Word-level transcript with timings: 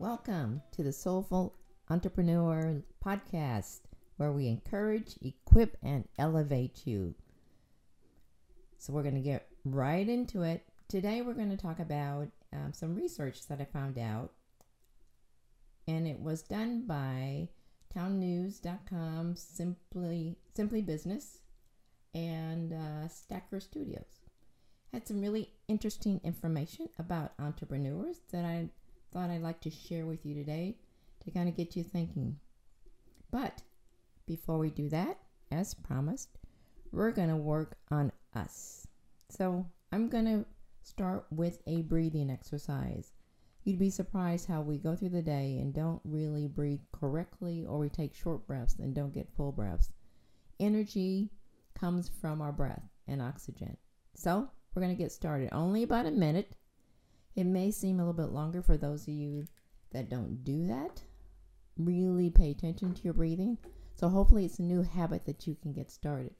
Welcome 0.00 0.62
to 0.72 0.82
the 0.82 0.94
Soulful 0.94 1.56
Entrepreneur 1.90 2.82
Podcast, 3.04 3.80
where 4.16 4.32
we 4.32 4.48
encourage, 4.48 5.16
equip, 5.20 5.76
and 5.82 6.08
elevate 6.18 6.86
you. 6.86 7.14
So, 8.78 8.94
we're 8.94 9.02
going 9.02 9.16
to 9.16 9.20
get 9.20 9.48
right 9.62 10.08
into 10.08 10.40
it. 10.40 10.64
Today, 10.88 11.20
we're 11.20 11.34
going 11.34 11.50
to 11.50 11.56
talk 11.58 11.80
about 11.80 12.28
um, 12.50 12.72
some 12.72 12.94
research 12.94 13.46
that 13.48 13.60
I 13.60 13.66
found 13.66 13.98
out, 13.98 14.32
and 15.86 16.06
it 16.06 16.18
was 16.18 16.40
done 16.40 16.86
by 16.86 17.48
townnews.com, 17.94 19.36
Simply, 19.36 20.38
Simply 20.56 20.80
Business, 20.80 21.40
and 22.14 22.72
uh, 22.72 23.06
Stacker 23.06 23.60
Studios. 23.60 24.22
Had 24.94 25.06
some 25.06 25.20
really 25.20 25.50
interesting 25.68 26.22
information 26.24 26.88
about 26.98 27.34
entrepreneurs 27.38 28.20
that 28.32 28.46
I 28.46 28.70
thought 29.12 29.30
I'd 29.30 29.42
like 29.42 29.60
to 29.62 29.70
share 29.70 30.06
with 30.06 30.24
you 30.24 30.34
today 30.34 30.76
to 31.24 31.30
kind 31.30 31.48
of 31.48 31.56
get 31.56 31.76
you 31.76 31.82
thinking. 31.82 32.38
But 33.30 33.62
before 34.26 34.58
we 34.58 34.70
do 34.70 34.88
that, 34.90 35.18
as 35.50 35.74
promised, 35.74 36.38
we're 36.92 37.10
going 37.10 37.28
to 37.28 37.36
work 37.36 37.76
on 37.90 38.12
us. 38.34 38.86
So 39.28 39.66
I'm 39.92 40.08
going 40.08 40.24
to 40.24 40.44
start 40.82 41.26
with 41.30 41.60
a 41.66 41.82
breathing 41.82 42.30
exercise. 42.30 43.12
You'd 43.64 43.78
be 43.78 43.90
surprised 43.90 44.46
how 44.46 44.62
we 44.62 44.78
go 44.78 44.96
through 44.96 45.10
the 45.10 45.22
day 45.22 45.58
and 45.60 45.74
don't 45.74 46.00
really 46.04 46.48
breathe 46.48 46.80
correctly, 46.92 47.66
or 47.66 47.78
we 47.78 47.88
take 47.88 48.14
short 48.14 48.46
breaths 48.46 48.76
and 48.78 48.94
don't 48.94 49.12
get 49.12 49.28
full 49.36 49.52
breaths. 49.52 49.90
Energy 50.58 51.30
comes 51.74 52.08
from 52.08 52.40
our 52.40 52.52
breath 52.52 52.82
and 53.06 53.20
oxygen. 53.20 53.76
So 54.14 54.48
we're 54.74 54.82
going 54.82 54.96
to 54.96 55.02
get 55.02 55.12
started. 55.12 55.50
Only 55.52 55.82
about 55.82 56.06
a 56.06 56.10
minute. 56.10 56.54
It 57.36 57.46
may 57.46 57.70
seem 57.70 57.98
a 57.98 58.02
little 58.02 58.12
bit 58.12 58.32
longer 58.32 58.62
for 58.62 58.76
those 58.76 59.02
of 59.02 59.14
you 59.14 59.46
that 59.92 60.08
don't 60.08 60.44
do 60.44 60.66
that. 60.66 61.02
Really 61.76 62.30
pay 62.30 62.50
attention 62.50 62.94
to 62.94 63.02
your 63.02 63.14
breathing. 63.14 63.58
So 63.94 64.08
hopefully 64.08 64.44
it's 64.44 64.58
a 64.58 64.62
new 64.62 64.82
habit 64.82 65.26
that 65.26 65.46
you 65.46 65.56
can 65.60 65.72
get 65.72 65.90
started. 65.90 66.34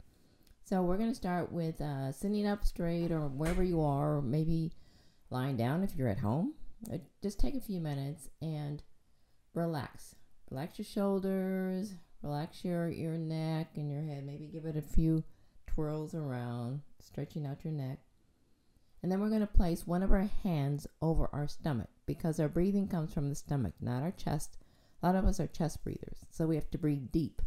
So 0.65 0.83
we're 0.83 0.99
going 0.99 1.11
to 1.11 1.15
start 1.15 1.53
with 1.53 1.81
uh, 1.81 2.13
sitting 2.13 2.47
up 2.47 2.65
straight 2.65 3.11
or 3.11 3.27
wherever 3.27 3.63
you 3.63 3.83
are, 3.83 4.17
or 4.17 4.23
maybe 4.23 4.73
lying 5.31 5.57
down 5.57 5.83
if 5.83 5.95
you're 5.97 6.09
at 6.09 6.19
home. 6.19 6.55
Uh, 6.93 6.99
just 7.23 7.41
take 7.41 7.55
a 7.55 7.61
few 7.61 7.81
minutes 7.81 8.29
and 8.41 8.83
relax. 9.55 10.15
Relax 10.51 10.79
your 10.79 10.87
shoulders, 10.87 11.95
relax 12.23 12.65
your, 12.65 12.89
your 12.89 13.17
neck 13.17 13.69
and 13.77 13.91
your 13.91 14.03
head. 14.03 14.25
Maybe 14.25 14.47
give 14.47 14.65
it 14.65 14.77
a 14.77 14.83
few 14.83 15.25
twirls 15.67 16.15
around, 16.15 16.83
stretching 17.01 17.47
out 17.47 17.65
your 17.65 17.73
neck. 17.73 17.99
And 19.03 19.11
then 19.11 19.21
we're 19.21 19.29
going 19.31 19.41
to 19.41 19.47
place 19.47 19.87
one 19.87 20.03
of 20.03 20.13
our 20.13 20.29
hands 20.43 20.87
over 21.01 21.31
our 21.33 21.49
stomach 21.49 21.89
because 22.07 22.39
our 22.39 22.49
breathing 22.49 22.87
comes 22.87 23.13
from 23.13 23.29
the 23.29 23.35
stomach, 23.35 23.73
not 23.81 24.03
our 24.03 24.11
chest. 24.11 24.59
A 25.03 25.07
lot 25.07 25.17
of 25.17 25.25
us 25.25 25.41
are 25.41 25.47
chest 25.47 25.83
breathers, 25.83 26.27
so 26.31 26.47
we 26.47 26.57
have 26.57 26.71
to 26.71 26.79
breathe 26.79 27.11
deep. 27.11 27.41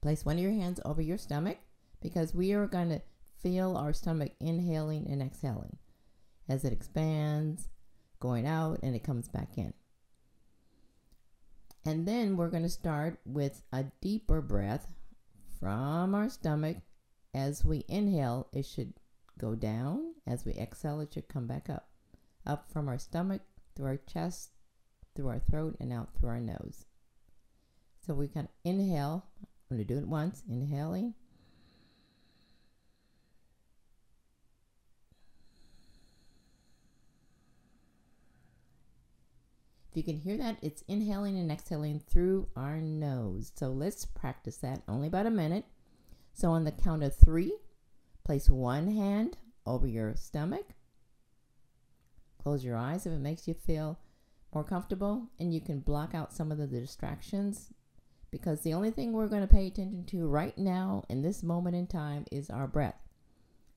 Place 0.00 0.24
one 0.24 0.36
of 0.36 0.42
your 0.42 0.52
hands 0.52 0.80
over 0.84 1.00
your 1.00 1.18
stomach 1.18 1.58
because 2.00 2.34
we 2.34 2.52
are 2.52 2.66
going 2.66 2.88
to 2.90 3.02
feel 3.40 3.76
our 3.76 3.92
stomach 3.92 4.32
inhaling 4.40 5.06
and 5.08 5.22
exhaling 5.22 5.76
as 6.48 6.64
it 6.64 6.72
expands, 6.72 7.68
going 8.20 8.46
out, 8.46 8.80
and 8.82 8.94
it 8.94 9.04
comes 9.04 9.28
back 9.28 9.56
in. 9.56 9.72
And 11.84 12.06
then 12.06 12.36
we're 12.36 12.50
going 12.50 12.64
to 12.64 12.68
start 12.68 13.20
with 13.24 13.62
a 13.72 13.84
deeper 14.00 14.40
breath 14.40 14.88
from 15.60 16.14
our 16.14 16.28
stomach. 16.28 16.78
As 17.32 17.64
we 17.64 17.84
inhale, 17.88 18.48
it 18.52 18.64
should 18.64 18.94
go 19.38 19.54
down. 19.54 20.14
As 20.26 20.44
we 20.44 20.52
exhale, 20.52 21.00
it 21.00 21.12
should 21.12 21.28
come 21.28 21.46
back 21.46 21.68
up. 21.68 21.88
Up 22.46 22.70
from 22.70 22.88
our 22.88 22.98
stomach, 22.98 23.42
through 23.74 23.86
our 23.86 23.96
chest, 23.96 24.50
through 25.14 25.28
our 25.28 25.38
throat, 25.38 25.76
and 25.80 25.92
out 25.92 26.10
through 26.14 26.28
our 26.28 26.40
nose. 26.40 26.84
So 28.06 28.14
we 28.14 28.28
can 28.28 28.48
inhale. 28.64 29.26
I'm 29.70 29.76
going 29.76 29.86
to 29.86 29.94
do 29.94 29.98
it 29.98 30.06
once. 30.06 30.42
Inhaling. 30.48 31.14
If 39.90 39.96
you 39.96 40.02
can 40.12 40.20
hear 40.20 40.36
that, 40.36 40.58
it's 40.60 40.84
inhaling 40.88 41.38
and 41.38 41.50
exhaling 41.50 42.00
through 42.00 42.48
our 42.54 42.80
nose. 42.80 43.50
So 43.56 43.68
let's 43.68 44.04
practice 44.04 44.58
that 44.58 44.82
only 44.86 45.08
about 45.08 45.26
a 45.26 45.30
minute. 45.30 45.64
So 46.34 46.50
on 46.50 46.64
the 46.64 46.72
count 46.72 47.02
of 47.02 47.16
three, 47.16 47.56
place 48.26 48.50
one 48.50 48.90
hand 48.90 49.38
over 49.64 49.86
your 49.86 50.14
stomach. 50.16 50.66
Close 52.42 52.64
your 52.64 52.76
eyes 52.76 53.06
if 53.06 53.12
it 53.12 53.20
makes 53.20 53.48
you 53.48 53.54
feel 53.54 53.98
more 54.52 54.64
comfortable, 54.64 55.28
and 55.38 55.54
you 55.54 55.60
can 55.60 55.80
block 55.80 56.14
out 56.14 56.32
some 56.32 56.52
of 56.52 56.58
the 56.58 56.66
distractions 56.66 57.72
because 58.30 58.60
the 58.60 58.74
only 58.74 58.90
thing 58.90 59.12
we're 59.12 59.28
going 59.28 59.46
to 59.46 59.54
pay 59.54 59.66
attention 59.66 60.04
to 60.04 60.26
right 60.26 60.58
now 60.58 61.04
in 61.08 61.22
this 61.22 61.42
moment 61.42 61.76
in 61.76 61.86
time 61.86 62.26
is 62.30 62.50
our 62.50 62.66
breath. 62.66 63.00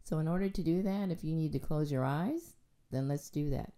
So, 0.03 0.19
in 0.19 0.27
order 0.27 0.49
to 0.49 0.63
do 0.63 0.81
that, 0.83 1.11
if 1.11 1.23
you 1.23 1.33
need 1.33 1.53
to 1.53 1.59
close 1.59 1.91
your 1.91 2.03
eyes, 2.03 2.55
then 2.91 3.07
let's 3.07 3.29
do 3.29 3.49
that 3.51 3.71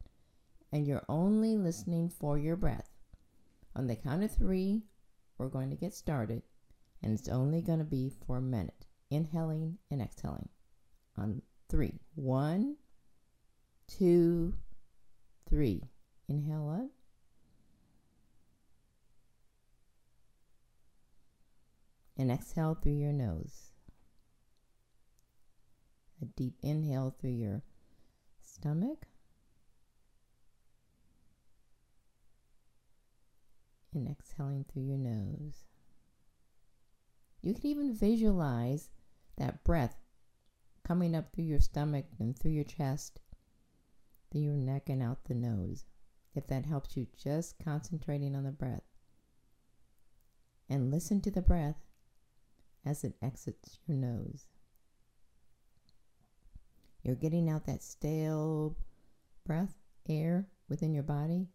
and 0.72 0.88
you're 0.88 1.04
only 1.10 1.58
listening 1.58 2.10
for 2.10 2.38
your 2.38 2.56
breath. 2.56 2.90
On 3.76 3.88
the 3.88 3.96
count 3.96 4.24
of 4.24 4.31
three, 4.31 4.84
we're 5.38 5.50
going 5.50 5.70
to 5.70 5.76
get 5.76 5.94
started, 5.94 6.44
and 7.04 7.18
it's 7.18 7.28
only 7.28 7.62
going 7.62 7.80
to 7.80 7.86
be 7.86 8.12
for 8.26 8.38
a 8.38 8.42
minute. 8.42 8.86
Inhaling 9.10 9.78
and 9.90 10.02
exhaling. 10.02 10.50
On 11.18 11.42
three. 11.70 12.00
One, 12.16 12.76
two, 13.88 14.54
three. 15.48 15.84
Inhale 16.28 16.70
up. 16.70 16.90
And 22.18 22.32
exhale 22.32 22.78
through 22.82 23.00
your 23.00 23.14
nose. 23.14 23.72
A 26.22 26.26
deep 26.26 26.56
inhale 26.62 27.16
through 27.20 27.32
your 27.32 27.64
stomach. 28.42 29.08
and 33.94 34.08
exhaling 34.08 34.66
through 34.72 34.84
your 34.84 34.98
nose. 34.98 35.66
You 37.42 37.54
can 37.54 37.66
even 37.66 37.94
visualize 37.94 38.90
that 39.38 39.64
breath 39.64 39.96
coming 40.84 41.16
up 41.16 41.31
through 41.31 41.46
your 41.46 41.59
stomach 41.59 42.06
and 42.19 42.38
through 42.38 42.52
your 42.52 42.64
chest, 42.64 43.19
through 44.31 44.42
your 44.42 44.58
neck 44.58 44.90
and 44.90 45.02
out 45.02 45.25
the 45.25 45.34
nose. 45.34 45.86
If 46.36 46.47
that 46.47 46.66
helps 46.66 46.96
you, 46.96 47.08
just 47.22 47.56
concentrating 47.64 48.36
on 48.36 48.44
the 48.44 48.52
breath. 48.52 48.84
And 50.69 50.92
listen 50.92 51.22
to 51.22 51.31
the 51.31 51.42
breath 51.42 51.84
as 52.86 53.03
it 53.03 53.16
exits 53.22 53.80
your 53.86 53.97
nose. 53.97 54.46
You're 57.03 57.16
getting 57.16 57.50
out 57.50 57.66
that 57.66 57.84
stale 57.84 58.78
breath, 59.46 59.74
air 60.08 60.48
within 60.69 60.94
your 60.94 61.03
body 61.03 61.48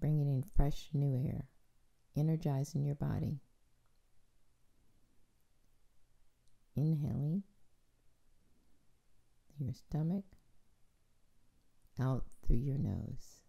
bringing 0.00 0.28
in 0.28 0.44
fresh 0.54 0.88
new 0.92 1.16
air, 1.16 1.48
energizing 2.16 2.84
your 2.84 2.94
body. 2.94 3.38
Inhaling 6.76 7.42
your 9.58 9.74
stomach, 9.74 10.24
out 12.00 12.24
through 12.46 12.56
your 12.56 12.78
nose. 12.78 13.42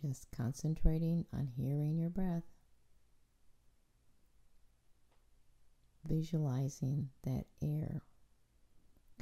Just 0.00 0.26
concentrating 0.36 1.24
on 1.32 1.46
hearing 1.46 1.96
your 1.96 2.10
breath. 2.10 2.44
Visualizing 6.06 7.08
that 7.24 7.46
air 7.62 8.02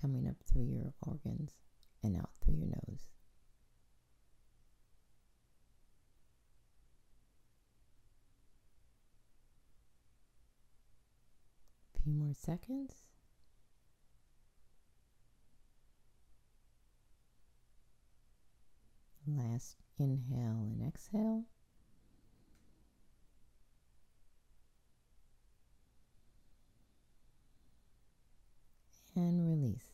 coming 0.00 0.28
up 0.28 0.37
through 0.44 0.64
your 0.64 0.92
organs 1.06 1.52
and 2.02 2.16
out 2.16 2.30
through 2.44 2.56
your 2.56 2.69
nose. 2.69 3.13
Few 12.04 12.12
more 12.12 12.34
seconds. 12.34 12.92
Last 19.26 19.76
inhale 19.98 20.68
and 20.70 20.86
exhale. 20.86 21.44
and 29.16 29.46
release. 29.46 29.84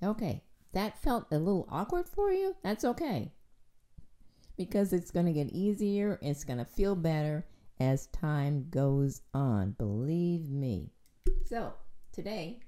Okay, 0.00 0.44
that 0.72 0.96
felt 0.96 1.26
a 1.32 1.38
little 1.38 1.66
awkward 1.70 2.08
for 2.08 2.30
you. 2.30 2.54
That's 2.62 2.84
okay. 2.84 3.32
Because 4.56 4.92
it's 4.92 5.10
going 5.10 5.26
to 5.26 5.32
get 5.32 5.48
easier, 5.48 6.20
it's 6.22 6.44
going 6.44 6.60
to 6.60 6.64
feel 6.64 6.94
better 6.94 7.44
as 7.80 8.06
time 8.06 8.68
goes 8.70 9.22
on. 9.32 9.72
Believe 9.72 10.48
me. 10.50 10.93
So, 11.44 11.74
today, 12.10 12.60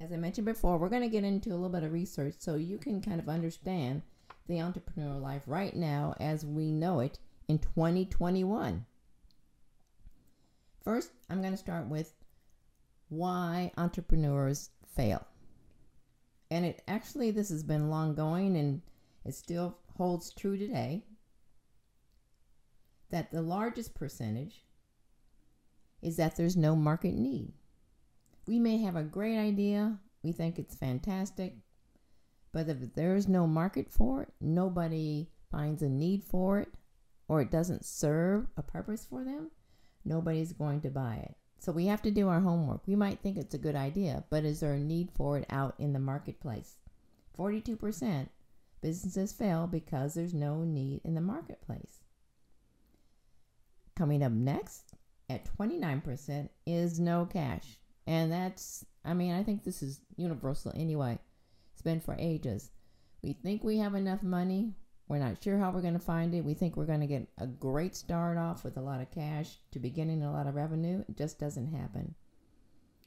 As 0.00 0.12
I 0.12 0.16
mentioned 0.16 0.46
before, 0.46 0.78
we're 0.78 0.88
going 0.88 1.02
to 1.02 1.08
get 1.08 1.24
into 1.24 1.50
a 1.50 1.52
little 1.52 1.68
bit 1.68 1.82
of 1.82 1.92
research 1.92 2.34
so 2.38 2.54
you 2.54 2.78
can 2.78 3.00
kind 3.00 3.20
of 3.20 3.28
understand 3.28 4.02
the 4.46 4.54
entrepreneurial 4.54 5.22
life 5.22 5.42
right 5.46 5.76
now 5.76 6.14
as 6.18 6.44
we 6.44 6.72
know 6.72 7.00
it 7.00 7.18
in 7.48 7.58
2021. 7.58 8.84
First, 10.82 11.12
I'm 11.28 11.40
going 11.40 11.52
to 11.52 11.58
start 11.58 11.86
with 11.86 12.14
why 13.10 13.72
entrepreneurs 13.76 14.70
fail. 14.86 15.26
And 16.50 16.64
it 16.64 16.82
actually, 16.88 17.30
this 17.30 17.50
has 17.50 17.62
been 17.62 17.90
long 17.90 18.14
going 18.14 18.56
and 18.56 18.82
it 19.24 19.34
still 19.34 19.76
holds 19.96 20.32
true 20.32 20.56
today 20.56 21.04
that 23.10 23.30
the 23.30 23.42
largest 23.42 23.94
percentage 23.94 24.64
is 26.02 26.16
that 26.16 26.36
there's 26.36 26.56
no 26.56 26.74
market 26.74 27.14
need. 27.14 27.52
We 28.50 28.58
may 28.58 28.78
have 28.78 28.96
a 28.96 29.04
great 29.04 29.38
idea, 29.38 29.96
we 30.24 30.32
think 30.32 30.58
it's 30.58 30.74
fantastic, 30.74 31.54
but 32.52 32.68
if 32.68 32.96
there's 32.96 33.28
no 33.28 33.46
market 33.46 33.92
for 33.92 34.22
it, 34.22 34.32
nobody 34.40 35.28
finds 35.52 35.82
a 35.82 35.88
need 35.88 36.24
for 36.24 36.58
it, 36.58 36.68
or 37.28 37.40
it 37.40 37.52
doesn't 37.52 37.84
serve 37.84 38.48
a 38.56 38.62
purpose 38.64 39.06
for 39.08 39.22
them, 39.22 39.52
nobody's 40.04 40.52
going 40.52 40.80
to 40.80 40.90
buy 40.90 41.14
it. 41.22 41.36
So 41.60 41.70
we 41.70 41.86
have 41.86 42.02
to 42.02 42.10
do 42.10 42.26
our 42.26 42.40
homework. 42.40 42.80
We 42.88 42.96
might 42.96 43.20
think 43.20 43.36
it's 43.38 43.54
a 43.54 43.58
good 43.58 43.76
idea, 43.76 44.24
but 44.30 44.44
is 44.44 44.58
there 44.58 44.72
a 44.74 44.80
need 44.80 45.12
for 45.14 45.38
it 45.38 45.46
out 45.48 45.76
in 45.78 45.92
the 45.92 46.00
marketplace? 46.00 46.74
42% 47.38 48.26
businesses 48.80 49.30
fail 49.32 49.68
because 49.68 50.14
there's 50.14 50.34
no 50.34 50.64
need 50.64 51.02
in 51.04 51.14
the 51.14 51.20
marketplace. 51.20 52.00
Coming 53.94 54.24
up 54.24 54.32
next 54.32 54.94
at 55.28 55.48
29% 55.56 56.48
is 56.66 56.98
no 56.98 57.26
cash. 57.26 57.79
And 58.10 58.32
that's, 58.32 58.84
I 59.04 59.14
mean, 59.14 59.34
I 59.34 59.44
think 59.44 59.62
this 59.62 59.84
is 59.84 60.00
universal 60.16 60.72
anyway. 60.74 61.20
It's 61.72 61.82
been 61.82 62.00
for 62.00 62.16
ages. 62.18 62.72
We 63.22 63.34
think 63.34 63.62
we 63.62 63.78
have 63.78 63.94
enough 63.94 64.24
money. 64.24 64.74
We're 65.06 65.20
not 65.20 65.40
sure 65.40 65.58
how 65.58 65.70
we're 65.70 65.80
going 65.80 65.94
to 65.94 66.00
find 66.00 66.34
it. 66.34 66.44
We 66.44 66.54
think 66.54 66.76
we're 66.76 66.86
going 66.86 67.02
to 67.02 67.06
get 67.06 67.28
a 67.38 67.46
great 67.46 67.94
start 67.94 68.36
off 68.36 68.64
with 68.64 68.76
a 68.76 68.80
lot 68.80 69.00
of 69.00 69.12
cash 69.12 69.58
to 69.70 69.78
beginning 69.78 70.24
a 70.24 70.32
lot 70.32 70.48
of 70.48 70.56
revenue. 70.56 71.04
It 71.08 71.16
just 71.16 71.38
doesn't 71.38 71.72
happen. 71.72 72.16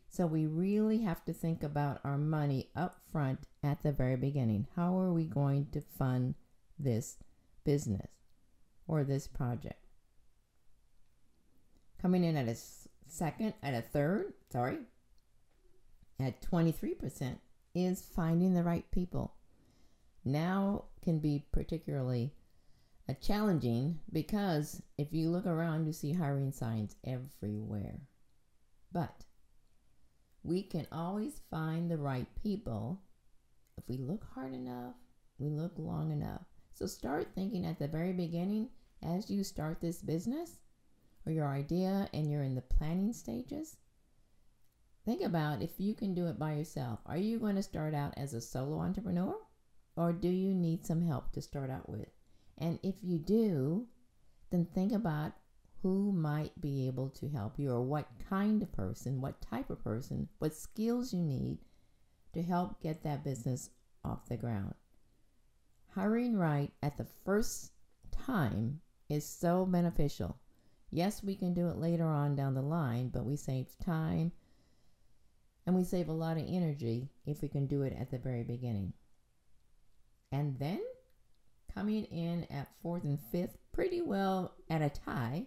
So 0.07 0.25
we 0.25 0.45
really 0.45 1.00
have 1.00 1.25
to 1.25 1.33
think 1.33 1.63
about 1.63 2.00
our 2.05 2.17
money 2.17 2.69
up 2.73 3.01
front 3.11 3.39
at 3.61 3.83
the 3.83 3.91
very 3.91 4.15
beginning. 4.15 4.67
How 4.77 4.97
are 4.97 5.11
we 5.11 5.25
going 5.25 5.67
to 5.73 5.81
fund 5.81 6.35
this 6.79 7.17
business 7.65 8.07
or 8.88 9.03
this 9.03 9.27
project? 9.27 9.85
Coming 12.01 12.23
in 12.23 12.38
at 12.38 12.47
a 12.47 12.55
second, 13.05 13.53
at 13.61 13.73
a 13.73 13.81
third, 13.81 14.31
sorry, 14.50 14.77
at 16.19 16.42
23% 16.42 17.38
is 17.75 18.01
finding 18.01 18.54
the 18.54 18.63
right 18.63 18.89
people. 18.92 19.33
Now 20.25 20.86
can 21.01 21.19
be 21.19 21.45
particularly 21.51 22.33
uh, 23.10 23.13
challenging 23.21 24.00
because 24.12 24.81
if 24.98 25.12
you 25.12 25.30
look 25.30 25.45
around, 25.45 25.86
you 25.86 25.94
see 25.94 26.13
hiring 26.13 26.51
signs 26.51 26.95
everywhere. 27.06 28.00
But 28.92 29.24
we 30.44 30.63
can 30.63 30.88
always 30.92 31.42
find 31.50 31.89
the 31.89 31.98
right 31.98 32.27
people 32.42 33.01
if 33.77 33.88
we 33.88 33.98
look 33.98 34.25
hard 34.33 34.54
enough, 34.54 34.94
we 35.39 35.50
look 35.50 35.74
long 35.77 36.12
enough. 36.12 36.42
So 36.74 36.86
start 36.86 37.27
thinking 37.33 37.65
at 37.65 37.80
the 37.80 37.88
very 37.88 38.13
beginning 38.13 38.69
as 39.01 39.30
you 39.30 39.44
start 39.44 39.81
this 39.81 40.01
business 40.01 40.60
or 41.25 41.31
your 41.31 41.48
idea 41.48 42.07
and 42.13 42.30
you're 42.30 42.44
in 42.44 42.56
the 42.56 42.62
planning 42.62 43.13
stages, 43.13 43.77
think 45.05 45.21
about 45.21 45.61
if 45.61 45.79
you 45.79 45.94
can 45.94 46.13
do 46.13 46.27
it 46.27 46.39
by 46.39 46.53
yourself. 46.53 47.00
Are 47.05 47.17
you 47.17 47.39
going 47.39 47.55
to 47.55 47.63
start 47.63 47.94
out 47.94 48.13
as 48.17 48.33
a 48.33 48.41
solo 48.41 48.79
entrepreneur 48.79 49.35
or 49.95 50.13
do 50.13 50.29
you 50.29 50.53
need 50.53 50.85
some 50.85 51.01
help 51.05 51.31
to 51.33 51.41
start 51.41 51.69
out 51.69 51.89
with? 51.89 52.07
And 52.57 52.79
if 52.83 52.95
you 53.01 53.19
do, 53.19 53.88
then 54.50 54.65
think 54.65 54.91
about 54.91 55.33
who 55.81 56.13
might 56.13 56.59
be 56.61 56.88
able 56.88 57.09
to 57.09 57.27
help 57.27 57.59
you 57.59 57.71
or 57.71 57.81
what 57.81 58.07
kind 58.29 58.61
of 58.63 58.71
person, 58.71 59.19
what 59.19 59.41
type 59.41 59.69
of 59.69 59.83
person, 59.83 60.29
what 60.39 60.55
skills 60.55 61.13
you 61.13 61.21
need 61.21 61.57
to 62.33 62.41
help 62.41 62.81
get 62.81 63.03
that 63.03 63.23
business 63.23 63.69
off 64.05 64.27
the 64.29 64.38
ground. 64.38 64.73
Hiring 65.94 66.38
right 66.38 66.71
at 66.81 66.97
the 66.97 67.07
first 67.25 67.71
time 68.11 68.79
is 69.09 69.27
so 69.27 69.65
beneficial. 69.65 70.38
Yes, 70.89 71.23
we 71.23 71.35
can 71.35 71.53
do 71.53 71.67
it 71.67 71.77
later 71.77 72.07
on 72.07 72.35
down 72.35 72.53
the 72.53 72.61
line, 72.61 73.09
but 73.09 73.25
we 73.25 73.35
save 73.35 73.67
time 73.79 74.31
and 75.65 75.75
we 75.75 75.83
save 75.83 76.10
a 76.10 76.13
lot 76.13 76.38
of 76.38 76.45
energy 76.48 77.10
if 77.25 77.42
we 77.42 77.48
can 77.48 77.68
do 77.68 77.83
it 77.83 77.95
at 78.00 78.12
the 78.12 78.18
very 78.18 78.44
beginning. 78.44 78.94
And 80.31 80.57
then 80.60 80.81
coming 81.74 82.06
in 82.06 82.45
at 82.50 82.71
fourth 82.81 83.04
and 83.04 83.19
fifth, 83.31 83.57
pretty 83.71 84.01
well 84.01 84.56
at 84.69 84.81
a 84.81 84.89
tie, 84.89 85.45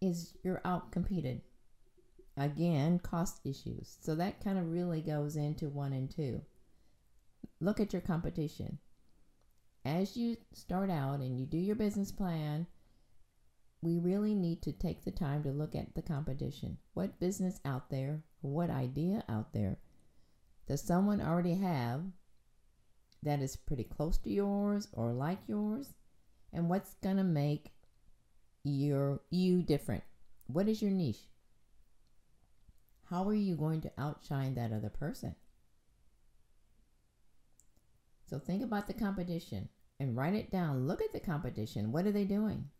is 0.00 0.36
you're 0.42 0.60
out 0.64 0.90
competed. 0.90 1.42
Again, 2.36 2.98
cost 2.98 3.40
issues. 3.44 3.96
So 4.00 4.14
that 4.16 4.42
kind 4.42 4.58
of 4.58 4.70
really 4.70 5.02
goes 5.02 5.36
into 5.36 5.68
one 5.68 5.92
and 5.92 6.10
two. 6.10 6.42
Look 7.60 7.78
at 7.78 7.92
your 7.92 8.02
competition. 8.02 8.78
As 9.84 10.16
you 10.16 10.36
start 10.52 10.90
out 10.90 11.20
and 11.20 11.38
you 11.38 11.44
do 11.44 11.58
your 11.58 11.76
business 11.76 12.10
plan, 12.10 12.66
we 13.82 13.98
really 13.98 14.34
need 14.34 14.62
to 14.62 14.72
take 14.72 15.04
the 15.04 15.10
time 15.10 15.42
to 15.42 15.50
look 15.50 15.74
at 15.74 15.94
the 15.94 16.02
competition. 16.02 16.78
What 16.94 17.20
business 17.20 17.60
out 17.64 17.90
there, 17.90 18.22
what 18.42 18.70
idea 18.70 19.24
out 19.28 19.52
there 19.52 19.78
does 20.68 20.82
someone 20.82 21.20
already 21.20 21.54
have 21.54 22.02
that 23.22 23.40
is 23.40 23.56
pretty 23.56 23.84
close 23.84 24.18
to 24.18 24.30
yours 24.30 24.88
or 24.92 25.12
like 25.12 25.38
yours? 25.46 25.94
And 26.52 26.68
what's 26.68 26.94
going 27.02 27.16
to 27.16 27.24
make 27.24 27.72
your 28.64 29.20
you 29.30 29.62
different? 29.62 30.04
What 30.46 30.68
is 30.68 30.82
your 30.82 30.90
niche? 30.90 31.28
How 33.08 33.26
are 33.28 33.34
you 33.34 33.56
going 33.56 33.80
to 33.82 33.92
outshine 33.98 34.54
that 34.54 34.72
other 34.72 34.90
person? 34.90 35.34
So 38.26 38.38
think 38.38 38.62
about 38.62 38.86
the 38.86 38.94
competition 38.94 39.68
and 40.00 40.16
write 40.16 40.34
it 40.34 40.50
down. 40.50 40.86
Look 40.86 41.02
at 41.02 41.12
the 41.12 41.20
competition. 41.20 41.92
What 41.92 42.06
are 42.06 42.12
they 42.12 42.24
doing? 42.24 42.70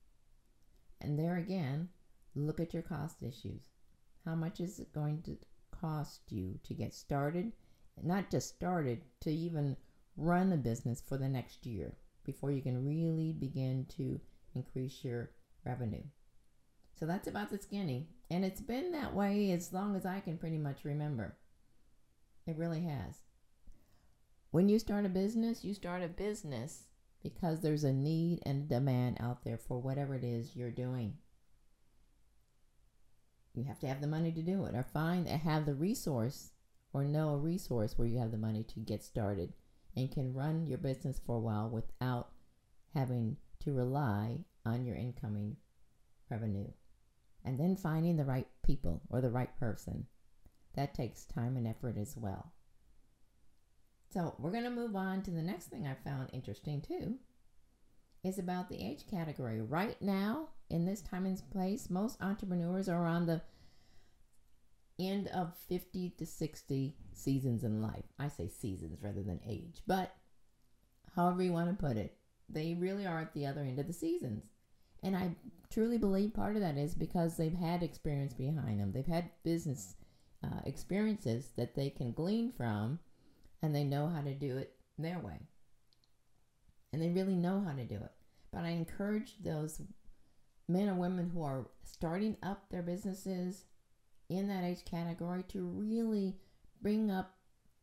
And 1.01 1.19
there 1.19 1.37
again, 1.37 1.89
look 2.35 2.61
at 2.61 2.73
your 2.73 2.83
cost 2.83 3.23
issues. 3.23 3.63
How 4.25 4.35
much 4.35 4.61
is 4.61 4.79
it 4.79 4.95
going 4.95 5.23
to 5.23 5.37
cost 5.83 6.21
you 6.31 6.59
to 6.65 6.73
get 6.73 6.95
started? 6.95 7.53
Not 8.03 8.31
just 8.31 8.49
started, 8.49 9.03
to 9.21 9.31
even 9.31 9.77
run 10.17 10.53
a 10.53 10.57
business 10.57 11.03
for 11.07 11.19
the 11.19 11.29
next 11.29 11.67
year 11.67 11.93
before 12.25 12.53
you 12.53 12.63
can 12.63 12.87
really 12.87 13.33
begin 13.33 13.87
to 13.97 14.21
increase 14.55 15.05
your 15.05 15.31
revenue. 15.67 16.03
So 16.99 17.07
that's 17.07 17.29
about 17.29 17.51
the 17.51 17.59
skinny. 17.59 18.09
And 18.31 18.45
it's 18.45 18.61
been 18.61 18.93
that 18.93 19.15
way 19.15 19.51
as 19.51 19.73
long 19.73 19.97
as 19.97 20.07
I 20.07 20.21
can 20.21 20.39
pretty 20.39 20.59
much 20.59 20.85
remember. 20.85 21.37
It 22.47 22.57
really 22.57 22.83
has. 22.83 23.17
When 24.51 24.69
you 24.69 24.79
start 24.79 25.07
a 25.07 25.11
business, 25.11 25.65
you 25.65 25.75
start 25.75 26.03
a 26.03 26.09
business 26.09 26.85
because 27.23 27.61
there's 27.61 27.85
a 27.85 27.93
need 27.93 28.41
and 28.45 28.69
demand 28.69 29.17
out 29.21 29.45
there 29.45 29.59
for 29.59 29.81
whatever 29.81 30.15
it 30.15 30.25
is 30.25 30.57
you're 30.57 30.71
doing. 30.71 31.15
You 33.55 33.65
have 33.65 33.79
to 33.81 33.87
have 33.87 34.01
the 34.01 34.07
money 34.07 34.33
to 34.33 34.43
do 34.43 34.65
it, 34.65 34.75
or 34.75 34.83
find 34.83 35.27
that 35.27 35.41
have 35.41 35.67
the 35.67 35.75
resource, 35.75 36.53
or 36.93 37.05
know 37.05 37.31
a 37.31 37.39
resource 37.39 37.99
where 37.99 38.09
you 38.09 38.19
have 38.19 38.31
the 38.31 38.39
money 38.39 38.63
to 38.65 38.81
get 38.81 39.03
started 39.03 39.53
and 39.97 40.11
can 40.11 40.33
run 40.33 40.67
your 40.67 40.79
business 40.79 41.21
for 41.25 41.37
a 41.37 41.41
while 41.41 41.69
without 41.69 42.31
having 42.95 43.37
to 43.61 43.73
rely 43.73 44.39
on 44.65 44.85
your 44.85 44.97
incoming 44.97 45.57
revenue. 46.31 46.69
And 47.45 47.59
then 47.59 47.77
finding 47.77 48.17
the 48.17 48.25
right 48.25 48.47
people 48.65 49.03
or 49.11 49.21
the 49.21 49.31
right 49.31 49.55
person. 49.59 50.07
That 50.75 50.95
takes 50.95 51.25
time 51.25 51.57
and 51.57 51.67
effort 51.67 51.97
as 51.99 52.17
well. 52.17 52.53
So 54.13 54.35
we're 54.39 54.51
going 54.51 54.65
to 54.65 54.71
move 54.71 54.95
on 54.95 55.23
to 55.23 55.31
the 55.31 55.43
next 55.43 55.67
thing 55.67 55.87
I 55.87 55.95
found 56.09 56.31
interesting 56.33 56.81
too. 56.81 57.17
Is 58.25 58.39
about 58.39 58.69
the 58.69 58.81
age 58.81 59.05
category. 59.11 59.61
Right 59.61 60.01
now, 60.01 60.51
in 60.71 60.85
this 60.85 61.01
time 61.01 61.27
and 61.27 61.43
place, 61.51 61.91
most 61.91 62.23
entrepreneurs 62.23 62.89
are 62.89 63.05
on 63.05 63.27
the 63.27 63.43
end 65.01 65.27
of 65.29 65.57
50 65.69 66.11
to 66.19 66.25
60 66.25 66.95
seasons 67.13 67.65
in 67.65 67.83
life. 67.83 68.05
I 68.21 68.29
say 68.29 68.47
seasons 68.47 69.03
rather 69.03 69.25
than 69.25 69.41
age, 69.45 69.83
but 69.89 70.15
however 71.17 71.43
you 71.43 71.53
want 71.53 71.71
to 71.71 71.85
put 71.85 71.97
it, 71.97 72.17
they 72.49 72.75
really 72.75 73.07
are 73.07 73.19
at 73.19 73.35
the 73.35 73.45
other 73.47 73.63
end 73.63 73.81
of 73.81 73.89
the 73.89 73.93
seasons. 73.93 74.45
And 75.03 75.17
I 75.17 75.35
truly 75.71 75.99
believe 75.99 76.33
part 76.33 76.55
of 76.55 76.63
that 76.63 76.77
is 76.77 76.95
because 76.95 77.37
they've 77.37 77.53
had 77.53 77.83
experience 77.83 78.35
behind 78.35 78.79
them. 78.79 78.93
They've 78.93 79.05
had 79.05 79.31
business 79.43 79.97
uh, 80.45 80.61
experiences 80.65 81.49
that 81.57 81.75
they 81.75 81.91
can 81.91 82.13
glean 82.13 82.53
from 82.53 83.01
and 83.63 83.75
they 83.75 83.85
know 83.85 84.09
how 84.09 84.21
to 84.21 84.33
do 84.33 84.59
it 84.59 84.75
their 84.97 85.19
way. 85.19 85.41
And 86.93 87.01
they 87.01 87.09
really 87.09 87.35
know 87.35 87.63
how 87.67 87.73
to 87.73 87.85
do 87.85 87.97
it. 87.97 88.13
But 88.53 88.65
I 88.65 88.71
encourage 88.71 89.35
those 89.43 89.81
men 90.69 90.89
and 90.89 90.99
women 90.99 91.31
who 91.31 91.43
are 91.43 91.67
starting 91.83 92.37
up 92.43 92.69
their 92.71 92.83
businesses 92.83 93.65
in 94.29 94.49
that 94.49 94.65
age 94.65 94.85
category 94.85 95.43
to 95.49 95.65
really 95.65 96.37
bring 96.81 97.11
up 97.11 97.35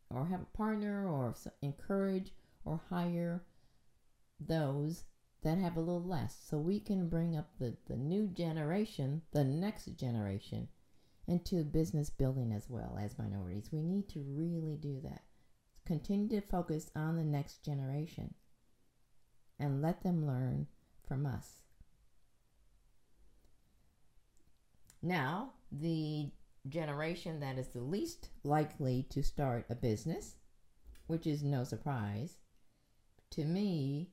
or 0.10 0.26
have 0.26 0.42
a 0.42 0.58
partner 0.58 1.08
or 1.08 1.36
encourage 1.62 2.32
or 2.66 2.82
hire 2.90 3.44
those 4.40 5.04
that 5.44 5.58
have 5.58 5.78
a 5.78 5.82
little 5.82 6.04
less 6.04 6.38
so 6.44 6.58
we 6.58 6.80
can 6.80 7.08
bring 7.08 7.36
up 7.36 7.48
the, 7.60 7.76
the 7.88 7.96
new 7.96 8.28
generation, 8.28 9.22
the 9.32 9.44
next 9.44 9.86
generation, 9.98 10.68
into 11.28 11.64
business 11.64 12.10
building 12.10 12.52
as 12.52 12.70
well 12.70 12.98
as 13.00 13.18
minorities. 13.18 13.70
We 13.72 13.82
need 13.82 14.10
to 14.10 14.20
really 14.20 14.76
do 14.76 15.00
that. 15.04 15.24
Continue 15.86 16.28
to 16.30 16.48
focus 16.48 16.90
on 16.96 17.16
the 17.16 17.24
next 17.24 17.64
generation 17.64 18.34
and 19.60 19.82
let 19.82 20.04
them 20.04 20.26
learn 20.26 20.68
from 21.08 21.26
us. 21.26 21.64
Now, 25.02 25.54
the 25.72 26.30
generation 26.68 27.40
that 27.40 27.58
is 27.58 27.68
the 27.70 27.82
least 27.82 28.30
likely 28.44 29.06
to 29.10 29.24
start 29.24 29.66
a 29.70 29.76
business, 29.76 30.36
which 31.08 31.26
is 31.26 31.44
no 31.44 31.64
surprise, 31.64 32.40
to 33.32 33.46
me, 33.46 34.10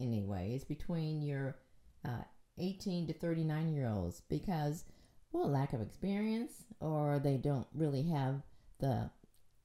anyway, 0.00 0.54
is 0.54 0.64
between 0.64 1.20
your 1.20 1.56
uh, 2.04 2.22
18 2.58 3.08
to 3.08 3.12
39 3.12 3.68
year 3.68 3.88
olds 3.88 4.22
because, 4.28 4.84
well, 5.32 5.48
lack 5.48 5.72
of 5.72 5.80
experience 5.80 6.64
or 6.80 7.18
they 7.18 7.36
don't 7.36 7.66
really 7.74 8.08
have 8.08 8.42
the 8.80 9.10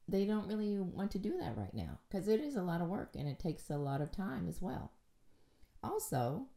they 0.07 0.25
don't 0.25 0.47
really 0.47 0.77
want 0.79 1.11
to 1.11 1.17
do 1.17 1.37
that 1.39 1.57
right 1.57 1.73
now 1.73 1.97
because 2.09 2.27
it 2.27 2.41
is 2.41 2.55
a 2.55 2.61
lot 2.61 2.81
of 2.81 2.89
work 2.89 3.11
and 3.15 3.27
it 3.27 3.39
takes 3.39 3.69
a 3.69 3.77
lot 3.77 4.01
of 4.01 4.11
time 4.11 4.47
as 4.49 4.61
well. 4.61 4.91
Also, 5.83 6.47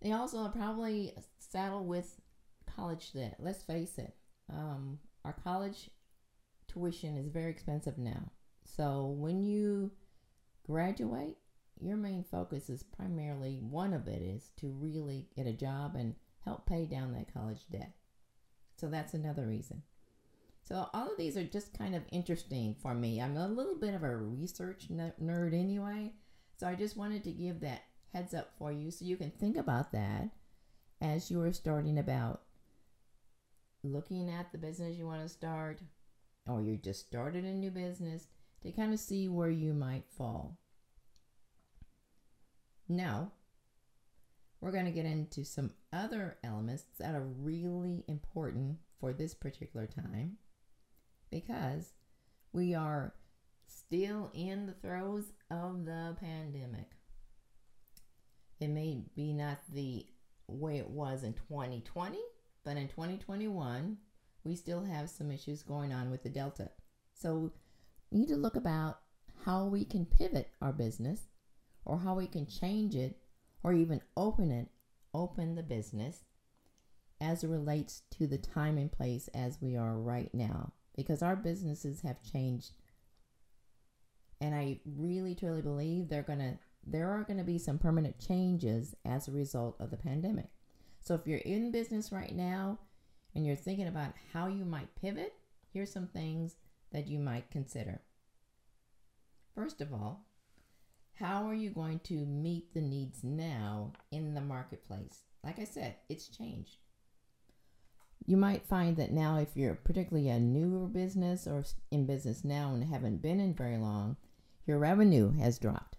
they 0.00 0.12
also 0.12 0.38
are 0.38 0.50
probably 0.50 1.12
saddled 1.38 1.86
with 1.86 2.20
college 2.76 3.12
debt. 3.12 3.36
Let's 3.38 3.62
face 3.62 3.98
it, 3.98 4.14
um, 4.52 4.98
our 5.24 5.32
college 5.32 5.90
tuition 6.68 7.16
is 7.16 7.28
very 7.28 7.50
expensive 7.50 7.98
now. 7.98 8.30
So 8.64 9.06
when 9.18 9.42
you 9.42 9.90
graduate, 10.66 11.38
your 11.80 11.96
main 11.96 12.24
focus 12.24 12.68
is 12.70 12.82
primarily 12.82 13.58
one 13.60 13.92
of 13.92 14.08
it 14.08 14.22
is 14.22 14.50
to 14.60 14.68
really 14.68 15.28
get 15.36 15.46
a 15.46 15.52
job 15.52 15.94
and 15.96 16.14
help 16.44 16.66
pay 16.66 16.86
down 16.86 17.12
that 17.12 17.32
college 17.32 17.66
debt. 17.70 17.92
So 18.76 18.88
that's 18.88 19.14
another 19.14 19.46
reason. 19.46 19.82
So 20.62 20.88
all 20.92 21.10
of 21.10 21.16
these 21.16 21.36
are 21.36 21.44
just 21.44 21.78
kind 21.78 21.94
of 21.94 22.02
interesting 22.10 22.74
for 22.82 22.94
me. 22.94 23.20
I'm 23.20 23.36
a 23.36 23.46
little 23.46 23.76
bit 23.76 23.94
of 23.94 24.02
a 24.02 24.16
research 24.16 24.88
nerd 24.90 25.54
anyway, 25.54 26.12
so 26.56 26.66
I 26.66 26.74
just 26.74 26.96
wanted 26.96 27.22
to 27.24 27.30
give 27.30 27.60
that 27.60 27.82
heads 28.16 28.32
up 28.32 28.50
for 28.58 28.72
you 28.72 28.90
so 28.90 29.04
you 29.04 29.16
can 29.16 29.30
think 29.30 29.58
about 29.58 29.92
that 29.92 30.30
as 31.02 31.30
you 31.30 31.42
are 31.42 31.52
starting 31.52 31.98
about 31.98 32.40
looking 33.84 34.30
at 34.30 34.50
the 34.50 34.58
business 34.58 34.96
you 34.96 35.06
want 35.06 35.20
to 35.20 35.28
start 35.28 35.80
or 36.48 36.62
you 36.62 36.78
just 36.78 37.06
started 37.06 37.44
a 37.44 37.52
new 37.52 37.70
business 37.70 38.28
to 38.62 38.72
kind 38.72 38.94
of 38.94 38.98
see 38.98 39.28
where 39.28 39.50
you 39.50 39.74
might 39.74 40.04
fall. 40.16 40.56
Now, 42.88 43.32
we're 44.62 44.72
going 44.72 44.86
to 44.86 44.90
get 44.90 45.04
into 45.04 45.44
some 45.44 45.72
other 45.92 46.38
elements 46.42 46.84
that 46.98 47.14
are 47.14 47.20
really 47.20 48.02
important 48.08 48.78
for 48.98 49.12
this 49.12 49.34
particular 49.34 49.86
time 49.86 50.38
because 51.30 51.92
we 52.54 52.74
are 52.74 53.12
still 53.66 54.30
in 54.32 54.64
the 54.64 54.72
throes 54.72 55.32
of 55.50 55.84
the 55.84 56.16
pandemic. 56.18 56.95
It 58.66 58.70
may 58.70 58.98
be 59.14 59.32
not 59.32 59.58
the 59.72 60.04
way 60.48 60.78
it 60.78 60.90
was 60.90 61.22
in 61.22 61.34
2020, 61.34 62.18
but 62.64 62.76
in 62.76 62.88
2021, 62.88 63.96
we 64.42 64.56
still 64.56 64.82
have 64.82 65.08
some 65.08 65.30
issues 65.30 65.62
going 65.62 65.92
on 65.92 66.10
with 66.10 66.24
the 66.24 66.30
Delta. 66.30 66.70
So 67.14 67.52
we 68.10 68.18
need 68.18 68.28
to 68.28 68.36
look 68.36 68.56
about 68.56 68.98
how 69.44 69.66
we 69.66 69.84
can 69.84 70.04
pivot 70.04 70.48
our 70.60 70.72
business 70.72 71.28
or 71.84 72.00
how 72.00 72.16
we 72.16 72.26
can 72.26 72.44
change 72.44 72.96
it 72.96 73.16
or 73.62 73.72
even 73.72 74.00
open 74.16 74.50
it, 74.50 74.66
open 75.14 75.54
the 75.54 75.62
business 75.62 76.24
as 77.20 77.44
it 77.44 77.48
relates 77.48 78.02
to 78.18 78.26
the 78.26 78.36
time 78.36 78.78
and 78.78 78.90
place 78.90 79.28
as 79.28 79.62
we 79.62 79.76
are 79.76 79.94
right 79.94 80.34
now 80.34 80.72
because 80.96 81.22
our 81.22 81.36
businesses 81.36 82.00
have 82.00 82.20
changed 82.32 82.72
and 84.40 84.54
I 84.54 84.80
really 84.84 85.34
truly 85.34 85.62
believe 85.62 86.08
they're 86.08 86.22
going 86.22 86.40
to 86.40 86.58
there 86.86 87.10
are 87.10 87.24
going 87.24 87.38
to 87.38 87.44
be 87.44 87.58
some 87.58 87.78
permanent 87.78 88.18
changes 88.18 88.94
as 89.04 89.26
a 89.26 89.32
result 89.32 89.76
of 89.80 89.90
the 89.90 89.96
pandemic. 89.96 90.50
So 91.00 91.14
if 91.14 91.26
you're 91.26 91.38
in 91.38 91.70
business 91.70 92.12
right 92.12 92.34
now 92.34 92.78
and 93.34 93.44
you're 93.44 93.56
thinking 93.56 93.88
about 93.88 94.14
how 94.32 94.46
you 94.46 94.64
might 94.64 94.94
pivot, 95.00 95.34
here's 95.72 95.92
some 95.92 96.06
things 96.06 96.56
that 96.92 97.08
you 97.08 97.18
might 97.18 97.50
consider. 97.50 98.00
First 99.54 99.80
of 99.80 99.92
all, 99.92 100.26
how 101.14 101.46
are 101.48 101.54
you 101.54 101.70
going 101.70 102.00
to 102.00 102.14
meet 102.26 102.74
the 102.74 102.80
needs 102.80 103.24
now 103.24 103.92
in 104.10 104.34
the 104.34 104.40
marketplace? 104.40 105.24
Like 105.42 105.58
I 105.58 105.64
said, 105.64 105.96
it's 106.08 106.28
changed. 106.28 106.76
You 108.26 108.36
might 108.36 108.66
find 108.66 108.96
that 108.96 109.12
now, 109.12 109.38
if 109.38 109.56
you're 109.56 109.76
particularly 109.76 110.28
a 110.28 110.40
newer 110.40 110.88
business 110.88 111.46
or 111.46 111.64
in 111.90 112.06
business 112.06 112.44
now 112.44 112.74
and 112.74 112.84
haven't 112.84 113.22
been 113.22 113.40
in 113.40 113.54
very 113.54 113.76
long, 113.76 114.16
your 114.66 114.78
revenue 114.78 115.32
has 115.38 115.58
dropped. 115.58 115.95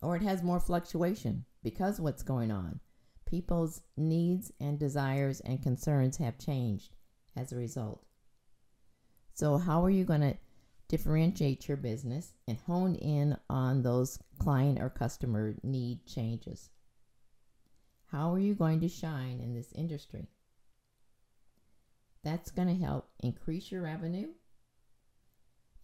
Or 0.00 0.16
it 0.16 0.22
has 0.22 0.42
more 0.42 0.60
fluctuation 0.60 1.44
because 1.62 2.00
what's 2.00 2.22
going 2.22 2.50
on. 2.50 2.80
People's 3.26 3.82
needs 3.96 4.52
and 4.60 4.78
desires 4.78 5.40
and 5.40 5.62
concerns 5.62 6.16
have 6.18 6.38
changed 6.38 6.94
as 7.36 7.52
a 7.52 7.56
result. 7.56 8.04
So, 9.34 9.58
how 9.58 9.84
are 9.84 9.90
you 9.90 10.04
going 10.04 10.22
to 10.22 10.36
differentiate 10.88 11.68
your 11.68 11.76
business, 11.76 12.32
and 12.46 12.58
hone 12.66 12.94
in 12.94 13.36
on 13.50 13.82
those 13.82 14.18
client 14.38 14.80
or 14.80 14.88
customer 14.88 15.54
need 15.62 16.04
changes. 16.06 16.70
How 18.06 18.32
are 18.32 18.38
you 18.38 18.54
going 18.54 18.80
to 18.80 18.88
shine 18.88 19.40
in 19.40 19.54
this 19.54 19.70
industry? 19.74 20.28
That's 22.24 22.50
going 22.50 22.68
to 22.68 22.84
help 22.84 23.10
increase 23.20 23.70
your 23.70 23.82
revenue 23.82 24.28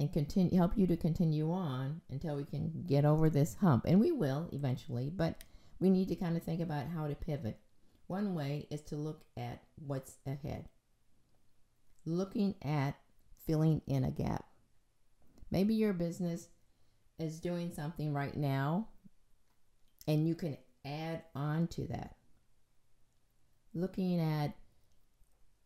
and 0.00 0.12
continue 0.12 0.56
help 0.56 0.76
you 0.76 0.86
to 0.86 0.96
continue 0.96 1.52
on 1.52 2.00
until 2.10 2.36
we 2.36 2.44
can 2.44 2.84
get 2.86 3.04
over 3.04 3.30
this 3.30 3.54
hump. 3.54 3.84
And 3.86 4.00
we 4.00 4.12
will 4.12 4.48
eventually, 4.52 5.10
but 5.10 5.42
we 5.78 5.90
need 5.90 6.08
to 6.08 6.16
kind 6.16 6.36
of 6.36 6.42
think 6.42 6.60
about 6.60 6.88
how 6.88 7.06
to 7.06 7.14
pivot. 7.14 7.58
One 8.06 8.34
way 8.34 8.66
is 8.70 8.82
to 8.82 8.96
look 8.96 9.22
at 9.36 9.62
what's 9.76 10.16
ahead. 10.26 10.68
Looking 12.04 12.54
at 12.62 12.96
filling 13.46 13.82
in 13.86 14.04
a 14.04 14.10
gap. 14.10 14.44
Maybe 15.50 15.74
your 15.74 15.92
business 15.92 16.48
is 17.18 17.40
doing 17.40 17.72
something 17.72 18.12
right 18.12 18.36
now 18.36 18.88
and 20.06 20.26
you 20.26 20.34
can 20.34 20.56
add 20.84 21.22
on 21.34 21.68
to 21.68 21.86
that. 21.88 22.16
Looking 23.72 24.20
at 24.20 24.54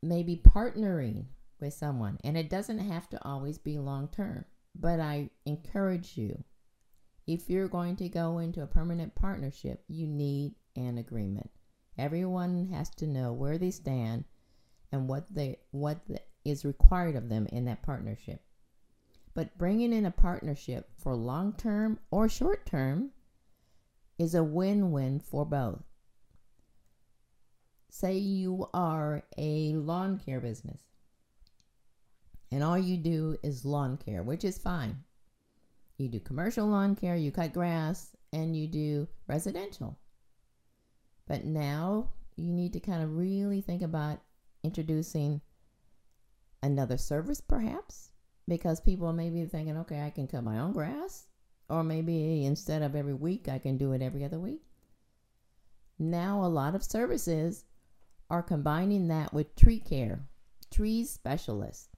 maybe 0.03 0.37
partnering 0.37 1.25
with 1.61 1.75
someone, 1.75 2.19
and 2.25 2.37
it 2.37 2.51
doesn't 2.51 2.79
have 2.79 3.09
to 3.11 3.25
always 3.25 3.59
be 3.59 3.79
long 3.79 4.09
term, 4.09 4.45
but 4.75 5.01
I 5.01 5.31
encourage 5.47 6.17
you 6.17 6.45
if 7.29 7.51
you're 7.51 7.69
going 7.69 7.95
to 7.97 8.09
go 8.09 8.39
into 8.39 8.63
a 8.63 8.67
permanent 8.67 9.15
partnership, 9.15 9.85
you 9.87 10.07
need 10.07 10.55
an 10.77 10.97
agreement. 10.97 11.51
Everyone 11.99 12.69
has 12.73 12.89
to 12.97 13.07
know 13.07 13.35
where 13.35 13.59
they 13.59 13.71
stand 13.71 14.25
and 14.93 15.09
what 15.09 15.27
they 15.35 15.59
what 15.71 15.99
is 16.45 16.65
required 16.65 17.17
of 17.17 17.29
them 17.29 17.47
in 17.53 17.67
that 17.67 17.83
partnership. 17.83 18.41
But 19.35 19.59
bringing 19.59 19.93
in 19.93 20.07
a 20.07 20.11
partnership 20.11 20.89
for 20.97 21.15
long 21.15 21.53
term 21.53 21.99
or 22.11 22.31
short 22.31 22.65
term 22.65 23.11
is 24.19 24.35
a 24.35 24.43
win 24.43 24.91
win 24.91 25.21
for 25.21 25.45
both. 25.45 25.83
Say 27.91 28.17
you 28.17 28.69
are 28.73 29.23
a 29.37 29.75
lawn 29.75 30.19
care 30.19 30.41
business 30.41 30.81
and 32.51 32.63
all 32.63 32.79
you 32.79 32.97
do 32.97 33.37
is 33.43 33.65
lawn 33.65 33.97
care, 33.97 34.23
which 34.23 34.45
is 34.45 34.59
fine. 34.59 35.05
You 35.99 36.09
do 36.09 36.21
commercial 36.21 36.67
lawn 36.67 36.95
care, 36.97 37.17
you 37.17 37.31
cut 37.31 37.53
grass, 37.53 38.17
and 38.33 38.57
you 38.57 38.67
do 38.67 39.09
residential. 39.27 39.99
But 41.27 41.45
now 41.45 42.11
you 42.37 42.53
need 42.53 42.73
to 42.75 42.81
kind 42.81 43.03
of 43.03 43.17
really 43.17 43.61
think 43.61 43.83
about 43.83 44.21
introducing 44.63 45.41
another 46.63 46.97
service, 46.97 47.41
perhaps, 47.41 48.11
because 48.47 48.81
people 48.81 49.13
may 49.13 49.29
be 49.29 49.45
thinking, 49.45 49.77
okay, 49.79 50.03
I 50.03 50.11
can 50.11 50.27
cut 50.27 50.45
my 50.45 50.59
own 50.59 50.73
grass, 50.73 51.27
or 51.69 51.85
maybe 51.85 52.45
instead 52.47 52.83
of 52.83 52.97
every 52.97 53.15
week, 53.15 53.49
I 53.49 53.59
can 53.59 53.77
do 53.77 53.93
it 53.93 54.03
every 54.03 54.25
other 54.25 54.39
week. 54.39 54.63
Now, 55.99 56.45
a 56.45 56.47
lot 56.47 56.75
of 56.75 56.83
services 56.83 57.65
are 58.31 58.43
combining 58.43 59.09
that 59.09 59.35
with 59.35 59.57
tree 59.57 59.81
care, 59.81 60.21
tree 60.71 61.05
specialists 61.05 61.89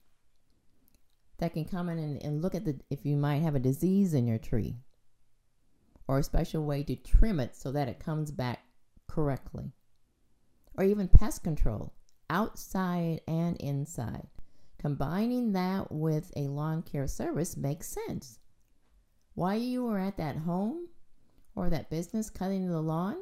that 1.41 1.53
can 1.53 1.65
come 1.65 1.89
in 1.89 1.99
and, 1.99 2.23
and 2.23 2.41
look 2.41 2.55
at 2.55 2.63
the 2.63 2.79
if 2.89 3.05
you 3.05 3.17
might 3.17 3.41
have 3.41 3.55
a 3.55 3.59
disease 3.59 4.13
in 4.13 4.25
your 4.25 4.37
tree 4.37 4.77
or 6.07 6.19
a 6.19 6.23
special 6.23 6.63
way 6.63 6.83
to 6.83 6.95
trim 6.95 7.39
it 7.39 7.55
so 7.55 7.71
that 7.73 7.89
it 7.89 7.99
comes 7.99 8.31
back 8.31 8.63
correctly, 9.07 9.73
or 10.77 10.85
even 10.85 11.09
pest 11.09 11.43
control 11.43 11.93
outside 12.29 13.19
and 13.27 13.57
inside 13.57 14.27
Combining 14.81 15.51
that 15.51 15.91
with 15.91 16.33
a 16.35 16.47
lawn 16.47 16.81
care 16.81 17.05
service 17.05 17.55
makes 17.55 17.87
sense. 17.87 18.39
While 19.35 19.59
you 19.59 19.87
are 19.87 19.99
at 19.99 20.17
that 20.17 20.37
home 20.37 20.87
or 21.53 21.69
that 21.69 21.91
business 21.91 22.31
cutting 22.31 22.67
the 22.67 22.81
lawn, 22.81 23.17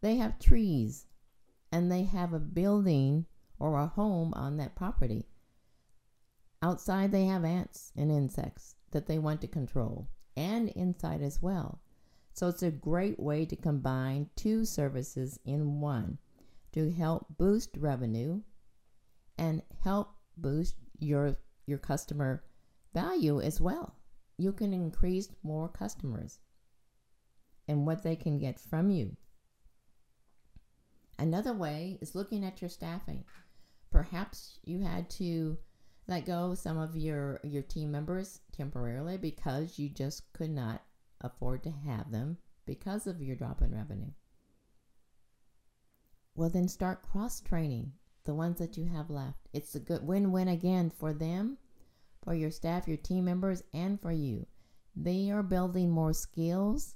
they 0.00 0.16
have 0.16 0.40
trees 0.40 1.06
and 1.70 1.88
they 1.88 2.02
have 2.02 2.32
a 2.32 2.40
building 2.40 3.26
or 3.60 3.78
a 3.78 3.86
home 3.86 4.34
on 4.34 4.56
that 4.56 4.74
property. 4.74 5.28
Outside, 6.62 7.10
they 7.10 7.24
have 7.24 7.44
ants 7.44 7.92
and 7.96 8.10
insects 8.10 8.76
that 8.92 9.06
they 9.06 9.18
want 9.18 9.40
to 9.40 9.48
control, 9.48 10.08
and 10.36 10.68
inside 10.70 11.20
as 11.20 11.42
well. 11.42 11.80
So, 12.32 12.48
it's 12.48 12.62
a 12.62 12.70
great 12.70 13.18
way 13.18 13.44
to 13.46 13.56
combine 13.56 14.30
two 14.36 14.64
services 14.64 15.38
in 15.44 15.80
one 15.80 16.18
to 16.72 16.90
help 16.90 17.26
boost 17.36 17.76
revenue 17.76 18.42
and 19.36 19.62
help 19.82 20.14
boost 20.36 20.76
your 20.98 21.36
your 21.66 21.78
customer 21.78 22.44
value 22.94 23.40
as 23.40 23.60
well. 23.60 23.96
You 24.38 24.52
can 24.52 24.72
increase 24.72 25.28
more 25.42 25.68
customers 25.68 26.38
and 27.68 27.86
what 27.86 28.02
they 28.02 28.16
can 28.16 28.38
get 28.38 28.58
from 28.58 28.90
you. 28.90 29.16
Another 31.18 31.52
way 31.52 31.98
is 32.00 32.14
looking 32.14 32.44
at 32.44 32.60
your 32.60 32.70
staffing. 32.70 33.24
Perhaps 33.90 34.58
you 34.64 34.80
had 34.80 35.08
to 35.10 35.58
let 36.12 36.26
go 36.26 36.54
some 36.54 36.76
of 36.76 36.94
your 36.94 37.40
your 37.42 37.62
team 37.62 37.90
members 37.90 38.40
temporarily 38.52 39.16
because 39.16 39.78
you 39.78 39.88
just 39.88 40.30
could 40.34 40.50
not 40.50 40.82
afford 41.22 41.62
to 41.62 41.70
have 41.70 42.12
them 42.12 42.36
because 42.66 43.06
of 43.06 43.22
your 43.22 43.34
drop 43.34 43.62
in 43.62 43.74
revenue. 43.74 44.10
Well, 46.34 46.50
then 46.50 46.68
start 46.68 47.00
cross 47.02 47.40
training 47.40 47.92
the 48.24 48.34
ones 48.34 48.58
that 48.58 48.76
you 48.76 48.84
have 48.84 49.08
left. 49.08 49.38
It's 49.54 49.74
a 49.74 49.80
good 49.80 50.06
win 50.06 50.32
win 50.32 50.48
again 50.48 50.90
for 50.90 51.14
them, 51.14 51.56
for 52.22 52.34
your 52.34 52.50
staff, 52.50 52.86
your 52.86 52.98
team 52.98 53.24
members, 53.24 53.62
and 53.72 53.98
for 53.98 54.12
you. 54.12 54.46
They 54.94 55.30
are 55.30 55.42
building 55.42 55.88
more 55.88 56.12
skills, 56.12 56.94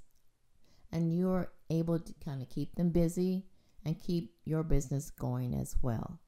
and 0.91 1.17
you're 1.17 1.51
able 1.71 1.97
to 1.97 2.13
kind 2.23 2.43
of 2.43 2.49
keep 2.49 2.75
them 2.75 2.91
busy 2.91 3.47
and 3.83 3.99
keep 3.99 4.35
your 4.45 4.61
business 4.61 5.09
going 5.09 5.55
as 5.55 5.75
well. 5.81 6.19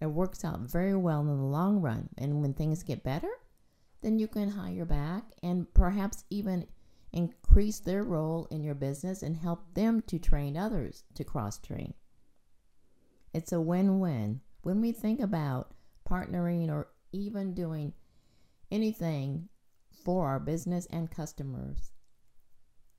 It 0.00 0.06
works 0.06 0.44
out 0.44 0.60
very 0.60 0.96
well 0.96 1.20
in 1.20 1.26
the 1.28 1.34
long 1.34 1.80
run. 1.80 2.08
And 2.18 2.40
when 2.40 2.54
things 2.54 2.82
get 2.82 3.02
better, 3.02 3.30
then 4.02 4.18
you 4.18 4.28
can 4.28 4.50
hire 4.50 4.84
back 4.84 5.24
and 5.42 5.72
perhaps 5.72 6.24
even 6.30 6.66
increase 7.12 7.78
their 7.78 8.02
role 8.02 8.46
in 8.50 8.62
your 8.62 8.74
business 8.74 9.22
and 9.22 9.36
help 9.36 9.74
them 9.74 10.02
to 10.02 10.18
train 10.18 10.56
others 10.56 11.04
to 11.14 11.24
cross 11.24 11.58
train. 11.58 11.94
It's 13.32 13.52
a 13.52 13.60
win 13.60 14.00
win. 14.00 14.40
When 14.62 14.80
we 14.80 14.92
think 14.92 15.20
about 15.20 15.72
partnering 16.08 16.70
or 16.70 16.88
even 17.12 17.54
doing 17.54 17.92
anything 18.70 19.48
for 20.04 20.26
our 20.26 20.40
business 20.40 20.86
and 20.90 21.10
customers, 21.10 21.92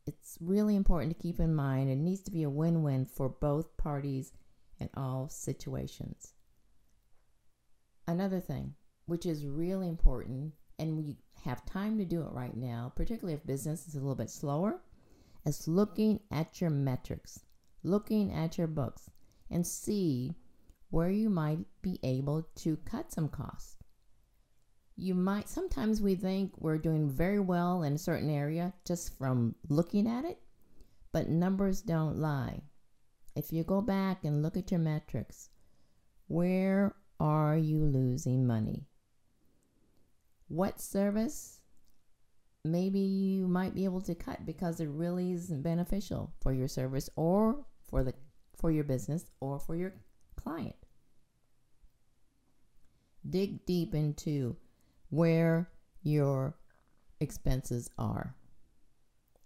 it's 0.07 0.37
really 0.39 0.75
important 0.75 1.15
to 1.15 1.21
keep 1.21 1.39
in 1.39 1.53
mind 1.53 1.89
it 1.89 1.97
needs 1.97 2.21
to 2.21 2.31
be 2.31 2.43
a 2.43 2.49
win 2.49 2.83
win 2.83 3.05
for 3.05 3.27
both 3.27 3.75
parties 3.77 4.31
in 4.79 4.89
all 4.95 5.27
situations. 5.29 6.34
Another 8.07 8.39
thing, 8.39 8.75
which 9.05 9.25
is 9.25 9.46
really 9.46 9.89
important, 9.89 10.53
and 10.77 10.98
we 10.98 11.18
have 11.44 11.65
time 11.65 11.98
to 11.98 12.05
do 12.05 12.22
it 12.22 12.31
right 12.31 12.55
now, 12.55 12.91
particularly 12.96 13.33
if 13.33 13.46
business 13.46 13.87
is 13.87 13.96
a 13.96 14.00
little 14.00 14.15
bit 14.15 14.29
slower, 14.29 14.81
is 15.46 15.68
looking 15.68 16.20
at 16.31 16.61
your 16.61 16.70
metrics, 16.70 17.39
looking 17.83 18.31
at 18.31 18.57
your 18.57 18.68
books, 18.68 19.09
and 19.50 19.65
see 19.65 20.35
where 20.89 21.09
you 21.09 21.29
might 21.29 21.59
be 21.81 22.00
able 22.03 22.48
to 22.55 22.77
cut 22.77 23.11
some 23.11 23.27
costs. 23.27 23.77
You 24.96 25.13
might 25.13 25.50
sometimes 25.50 26.01
we 26.01 26.15
think 26.15 26.53
we're 26.57 26.77
doing 26.77 27.09
very 27.09 27.39
well 27.39 27.83
in 27.83 27.94
a 27.94 27.98
certain 27.98 28.29
area 28.29 28.74
just 28.85 29.18
from 29.18 29.55
looking 29.68 30.07
at 30.07 30.25
it, 30.25 30.39
but 31.11 31.29
numbers 31.29 31.81
don't 31.81 32.18
lie. 32.18 32.61
If 33.35 33.51
you 33.51 33.63
go 33.63 33.81
back 33.81 34.24
and 34.24 34.41
look 34.41 34.55
at 34.55 34.72
your 34.72 34.79
metrics, 34.79 35.50
where 36.27 36.96
are 37.19 37.57
you 37.57 37.83
losing 37.83 38.45
money? 38.45 38.85
What 40.47 40.79
service 40.79 41.55
maybe 42.65 42.99
you 42.99 43.47
might 43.47 43.75
be 43.75 43.85
able 43.85 44.01
to 44.01 44.15
cut 44.15 44.45
because 44.45 44.79
it 44.79 44.89
really 44.89 45.31
isn't 45.31 45.61
beneficial 45.61 46.33
for 46.41 46.51
your 46.51 46.67
service 46.67 47.09
or 47.15 47.63
for 47.87 48.03
the 48.03 48.13
for 48.57 48.71
your 48.71 48.83
business 48.83 49.25
or 49.39 49.59
for 49.59 49.75
your 49.75 49.93
client. 50.35 50.75
Dig 53.27 53.65
deep 53.65 53.93
into 53.93 54.55
where 55.09 55.69
your 56.03 56.55
expenses 57.19 57.89
are. 57.97 58.35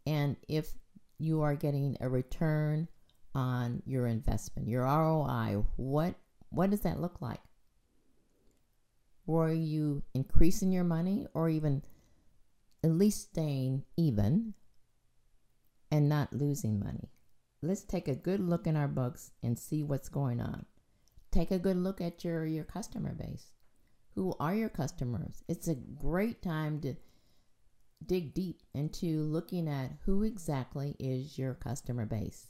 And 0.05 0.37
if 0.47 0.73
you 1.17 1.41
are 1.41 1.55
getting 1.55 1.97
a 1.99 2.09
return 2.09 2.87
on 3.35 3.81
your 3.85 4.07
investment, 4.07 4.67
your 4.67 4.83
ROI, 4.83 5.63
what 5.75 6.15
what 6.49 6.69
does 6.69 6.81
that 6.81 7.01
look 7.01 7.21
like? 7.21 7.41
Were 9.29 9.53
you 9.53 10.01
increasing 10.15 10.71
your 10.71 10.83
money 10.83 11.27
or 11.35 11.49
even 11.49 11.83
at 12.83 12.89
least 12.89 13.29
staying 13.29 13.83
even 13.95 14.55
and 15.91 16.09
not 16.09 16.33
losing 16.33 16.79
money? 16.79 17.11
Let's 17.61 17.83
take 17.83 18.07
a 18.07 18.15
good 18.15 18.39
look 18.39 18.65
in 18.65 18.75
our 18.75 18.87
books 18.87 19.29
and 19.43 19.59
see 19.59 19.83
what's 19.83 20.09
going 20.09 20.41
on. 20.41 20.65
Take 21.29 21.51
a 21.51 21.59
good 21.59 21.77
look 21.77 22.01
at 22.01 22.23
your, 22.23 22.43
your 22.43 22.63
customer 22.63 23.13
base. 23.13 23.51
Who 24.15 24.33
are 24.39 24.55
your 24.55 24.67
customers? 24.67 25.43
It's 25.47 25.67
a 25.67 25.75
great 25.75 26.41
time 26.41 26.81
to 26.81 26.95
dig 28.03 28.33
deep 28.33 28.63
into 28.73 29.21
looking 29.21 29.67
at 29.67 29.91
who 30.05 30.23
exactly 30.23 30.95
is 30.97 31.37
your 31.37 31.53
customer 31.53 32.07
base 32.07 32.47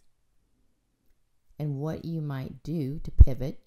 and 1.59 1.75
what 1.75 2.05
you 2.05 2.21
might 2.21 2.63
do 2.63 3.01
to 3.03 3.11
pivot. 3.11 3.59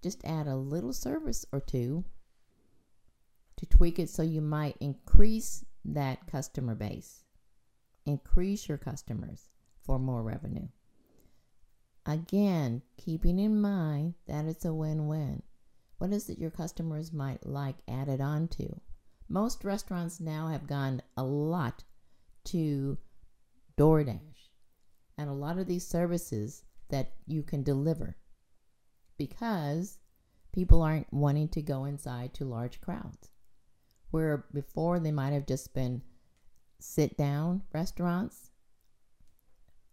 Just 0.00 0.24
add 0.24 0.46
a 0.46 0.54
little 0.54 0.92
service 0.92 1.44
or 1.50 1.58
two 1.58 2.04
to 3.62 3.68
tweak 3.68 4.00
it 4.00 4.10
so 4.10 4.22
you 4.22 4.40
might 4.40 4.76
increase 4.80 5.64
that 5.84 6.26
customer 6.26 6.74
base, 6.74 7.22
increase 8.04 8.68
your 8.68 8.76
customers 8.76 9.50
for 9.84 10.00
more 10.00 10.24
revenue. 10.24 10.66
Again, 12.04 12.82
keeping 12.96 13.38
in 13.38 13.60
mind 13.60 14.14
that 14.26 14.46
it's 14.46 14.64
a 14.64 14.74
win 14.74 15.06
win. 15.06 15.44
What 15.98 16.12
is 16.12 16.28
it 16.28 16.40
your 16.40 16.50
customers 16.50 17.12
might 17.12 17.46
like 17.46 17.76
added 17.86 18.20
on 18.20 18.48
to? 18.48 18.80
Most 19.28 19.62
restaurants 19.62 20.18
now 20.18 20.48
have 20.48 20.66
gone 20.66 21.00
a 21.16 21.22
lot 21.22 21.84
to 22.46 22.98
DoorDash 23.78 24.48
and 25.16 25.30
a 25.30 25.34
lot 25.34 25.58
of 25.58 25.68
these 25.68 25.86
services 25.86 26.64
that 26.88 27.12
you 27.28 27.44
can 27.44 27.62
deliver 27.62 28.16
because 29.16 30.00
people 30.52 30.82
aren't 30.82 31.12
wanting 31.12 31.46
to 31.50 31.62
go 31.62 31.84
inside 31.84 32.34
to 32.34 32.44
large 32.44 32.80
crowds. 32.80 33.31
Where 34.12 34.46
before 34.54 35.00
they 35.00 35.10
might 35.10 35.32
have 35.32 35.46
just 35.46 35.74
been 35.74 36.02
sit 36.78 37.16
down 37.16 37.62
restaurants. 37.72 38.50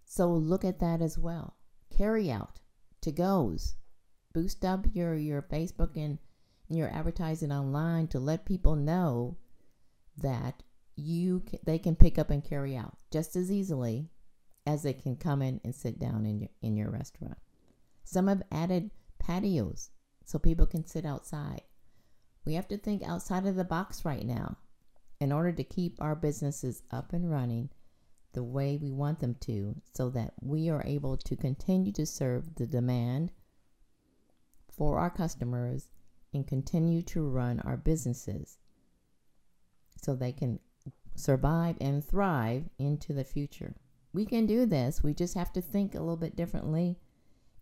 So 0.05 0.31
look 0.31 0.63
at 0.63 0.79
that 0.79 1.01
as 1.01 1.17
well. 1.17 1.55
Carry 1.95 2.31
out, 2.31 2.59
to 3.01 3.11
goes 3.11 3.75
boost 4.33 4.63
up 4.63 4.85
your 4.93 5.15
your 5.15 5.41
Facebook 5.41 5.95
and 5.95 6.19
and 6.67 6.77
your 6.77 6.89
advertising 6.93 7.51
online 7.51 8.07
to 8.07 8.19
let 8.19 8.45
people 8.45 8.75
know 8.75 9.37
that 10.17 10.61
you 10.95 11.39
can, 11.41 11.59
they 11.65 11.79
can 11.79 11.95
pick 11.95 12.19
up 12.19 12.29
and 12.29 12.43
carry 12.43 12.75
out 12.75 12.97
just 13.11 13.35
as 13.35 13.51
easily 13.51 14.09
as 14.67 14.83
they 14.83 14.93
can 14.93 15.15
come 15.15 15.41
in 15.41 15.59
and 15.63 15.73
sit 15.73 15.97
down 15.97 16.25
in 16.25 16.39
your 16.41 16.49
in 16.61 16.75
your 16.75 16.91
restaurant. 16.91 17.37
Some 18.03 18.27
have 18.27 18.43
added 18.51 18.91
patios 19.19 19.89
so 20.25 20.37
people 20.39 20.65
can 20.65 20.85
sit 20.85 21.05
outside. 21.05 21.61
We 22.45 22.53
have 22.53 22.67
to 22.69 22.77
think 22.77 23.03
outside 23.03 23.45
of 23.45 23.55
the 23.55 23.63
box 23.63 24.05
right 24.05 24.25
now 24.25 24.57
in 25.19 25.31
order 25.31 25.51
to 25.51 25.63
keep 25.63 26.01
our 26.01 26.15
businesses 26.15 26.83
up 26.91 27.13
and 27.13 27.29
running 27.29 27.69
the 28.33 28.43
way 28.43 28.77
we 28.77 28.91
want 28.91 29.19
them 29.19 29.35
to 29.41 29.75
so 29.93 30.09
that 30.11 30.33
we 30.41 30.69
are 30.69 30.83
able 30.85 31.17
to 31.17 31.35
continue 31.35 31.91
to 31.91 32.05
serve 32.05 32.55
the 32.55 32.67
demand 32.67 33.31
for 34.71 34.99
our 34.99 35.09
customers 35.09 35.89
and 36.33 36.47
continue 36.47 37.01
to 37.01 37.27
run 37.27 37.59
our 37.61 37.75
businesses 37.75 38.57
so 40.01 40.15
they 40.15 40.31
can 40.31 40.59
survive 41.15 41.75
and 41.81 42.05
thrive 42.05 42.69
into 42.77 43.13
the 43.13 43.23
future. 43.23 43.75
We 44.13 44.25
can 44.25 44.45
do 44.45 44.65
this. 44.65 45.03
We 45.03 45.13
just 45.13 45.33
have 45.35 45.51
to 45.53 45.61
think 45.61 45.93
a 45.93 45.99
little 45.99 46.17
bit 46.17 46.35
differently 46.35 46.97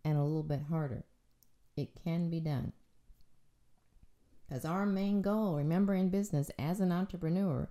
and 0.06 0.18
a 0.18 0.24
little 0.24 0.44
bit 0.44 0.62
harder. 0.70 1.06
It 1.76 1.90
can 2.04 2.30
be 2.30 2.40
done. 2.40 2.74
Because 4.48 4.66
our 4.66 4.86
main 4.86 5.22
goal, 5.22 5.56
remember 5.58 5.94
in 5.94 6.10
business 6.10 6.50
as 6.58 6.80
an 6.80 6.92
entrepreneur, 6.92 7.70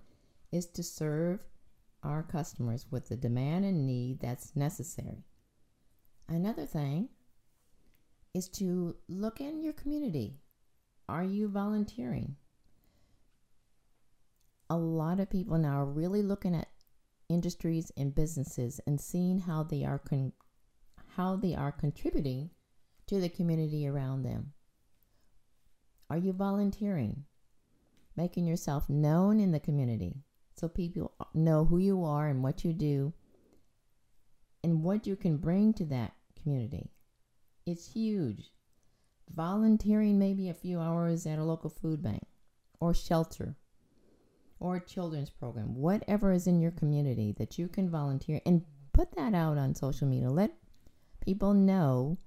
is 0.51 0.67
to 0.67 0.83
serve 0.83 1.39
our 2.03 2.23
customers 2.23 2.85
with 2.91 3.09
the 3.09 3.15
demand 3.15 3.65
and 3.65 3.85
need 3.85 4.19
that's 4.19 4.55
necessary. 4.55 5.23
Another 6.29 6.65
thing 6.65 7.09
is 8.33 8.47
to 8.49 8.95
look 9.07 9.41
in 9.41 9.61
your 9.63 9.73
community. 9.73 10.37
Are 11.09 11.23
you 11.23 11.47
volunteering? 11.47 12.35
a 14.69 14.77
lot 14.77 15.19
of 15.19 15.29
people 15.29 15.57
now 15.57 15.79
are 15.79 15.85
really 15.85 16.21
looking 16.21 16.55
at 16.55 16.67
industries 17.29 17.91
and 17.97 18.13
businesses 18.13 18.79
and 18.85 18.99
seeing 18.99 19.39
how 19.39 19.63
they 19.63 19.83
are 19.83 19.99
con- 19.99 20.33
how 21.15 21.35
they 21.35 21.55
are 21.55 21.71
contributing 21.71 22.49
to 23.07 23.19
the 23.19 23.29
community 23.29 23.87
around 23.87 24.23
them. 24.23 24.53
Are 26.09 26.17
you 26.17 26.33
volunteering? 26.33 27.25
Making 28.15 28.47
yourself 28.47 28.89
known 28.89 29.39
in 29.39 29.51
the 29.51 29.59
community 29.59 30.23
so 30.55 30.67
people 30.67 31.13
know 31.33 31.65
who 31.65 31.77
you 31.77 32.03
are 32.03 32.27
and 32.27 32.43
what 32.43 32.63
you 32.63 32.73
do 32.73 33.13
and 34.63 34.83
what 34.83 35.05
you 35.05 35.15
can 35.15 35.37
bring 35.37 35.73
to 35.73 35.85
that 35.85 36.13
community. 36.41 36.91
It's 37.65 37.91
huge. 37.93 38.51
Volunteering 39.35 40.17
maybe 40.17 40.49
a 40.49 40.53
few 40.53 40.79
hours 40.79 41.25
at 41.27 41.37
a 41.37 41.43
local 41.43 41.69
food 41.69 42.01
bank 42.01 42.23
or 42.79 42.93
shelter 42.93 43.55
or 44.59 44.77
a 44.77 44.85
children's 44.85 45.29
program, 45.29 45.75
whatever 45.75 46.31
is 46.31 46.47
in 46.47 46.59
your 46.59 46.71
community 46.71 47.33
that 47.37 47.59
you 47.59 47.67
can 47.67 47.89
volunteer 47.89 48.41
and 48.45 48.63
put 48.93 49.11
that 49.15 49.35
out 49.35 49.57
on 49.57 49.75
social 49.75 50.07
media. 50.07 50.29
Let 50.29 50.53
people 51.19 51.53
know 51.53 52.17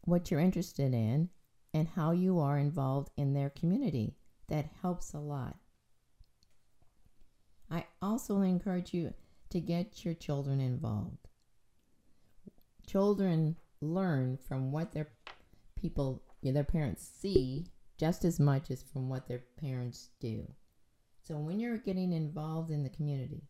what 0.00 0.30
you're 0.30 0.40
interested 0.40 0.92
in 0.92 1.28
and 1.74 1.88
how 1.88 2.12
you 2.12 2.38
are 2.38 2.58
involved 2.58 3.10
in 3.16 3.32
their 3.32 3.50
community. 3.50 4.14
That 4.48 4.70
helps 4.82 5.14
a 5.14 5.18
lot. 5.18 5.56
I 7.70 7.86
also 8.02 8.42
encourage 8.42 8.92
you 8.92 9.14
to 9.50 9.60
get 9.60 10.04
your 10.04 10.14
children 10.14 10.60
involved. 10.60 11.28
Children 12.86 13.56
learn 13.80 14.36
from 14.36 14.72
what 14.72 14.92
their 14.92 15.08
people, 15.76 16.22
their 16.42 16.64
parents 16.64 17.08
see 17.20 17.66
just 17.98 18.24
as 18.24 18.38
much 18.38 18.70
as 18.70 18.82
from 18.82 19.08
what 19.08 19.26
their 19.28 19.44
parents 19.60 20.10
do. 20.20 20.46
So 21.22 21.36
when 21.36 21.60
you're 21.60 21.78
getting 21.78 22.12
involved 22.12 22.70
in 22.70 22.82
the 22.82 22.90
community 22.90 23.44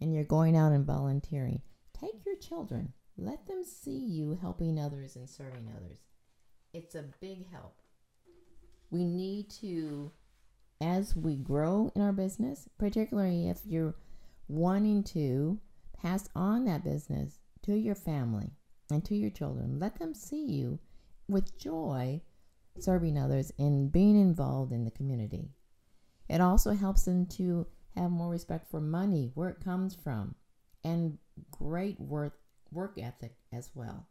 and 0.00 0.14
you're 0.14 0.24
going 0.24 0.56
out 0.56 0.72
and 0.72 0.86
volunteering, 0.86 1.60
take 1.92 2.24
your 2.24 2.36
children. 2.36 2.92
Let 3.18 3.46
them 3.46 3.64
see 3.64 3.98
you 3.98 4.38
helping 4.40 4.78
others 4.78 5.16
and 5.16 5.28
serving 5.28 5.68
others. 5.76 5.98
It's 6.72 6.94
a 6.94 7.04
big 7.20 7.50
help. 7.50 7.80
We 8.90 9.04
need 9.04 9.50
to, 9.60 10.12
as 10.80 11.16
we 11.16 11.36
grow 11.36 11.90
in 11.94 12.02
our 12.02 12.12
business, 12.12 12.68
particularly 12.78 13.48
if 13.48 13.60
you're 13.64 13.96
wanting 14.48 15.02
to 15.04 15.58
pass 16.00 16.28
on 16.34 16.64
that 16.64 16.84
business 16.84 17.38
to 17.62 17.74
your 17.74 17.94
family 17.94 18.50
and 18.90 19.04
to 19.04 19.16
your 19.16 19.30
children, 19.30 19.78
let 19.78 19.98
them 19.98 20.14
see 20.14 20.44
you 20.44 20.78
with 21.28 21.58
joy 21.58 22.20
serving 22.78 23.18
others 23.18 23.52
and 23.58 23.90
being 23.92 24.20
involved 24.20 24.72
in 24.72 24.84
the 24.84 24.90
community. 24.90 25.50
It 26.28 26.40
also 26.40 26.72
helps 26.72 27.04
them 27.04 27.26
to 27.26 27.66
have 27.96 28.10
more 28.10 28.30
respect 28.30 28.70
for 28.70 28.80
money, 28.80 29.32
where 29.34 29.48
it 29.48 29.64
comes 29.64 29.94
from, 29.94 30.36
and 30.84 31.18
great 31.50 32.00
work, 32.00 32.38
work 32.70 32.96
ethic 32.96 33.34
as 33.52 33.70
well. 33.74 34.06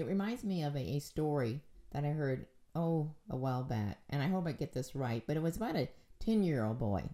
It 0.00 0.06
reminds 0.06 0.44
me 0.44 0.62
of 0.62 0.74
a, 0.76 0.80
a 0.80 0.98
story 0.98 1.60
that 1.92 2.04
I 2.04 2.08
heard, 2.08 2.46
oh, 2.74 3.14
a 3.28 3.36
while 3.36 3.62
back, 3.62 3.98
and 4.08 4.22
I 4.22 4.28
hope 4.28 4.46
I 4.46 4.52
get 4.52 4.72
this 4.72 4.94
right, 4.94 5.22
but 5.26 5.36
it 5.36 5.42
was 5.42 5.56
about 5.56 5.76
a 5.76 5.88
10 6.20 6.42
year 6.42 6.64
old 6.64 6.78
boy. 6.78 7.04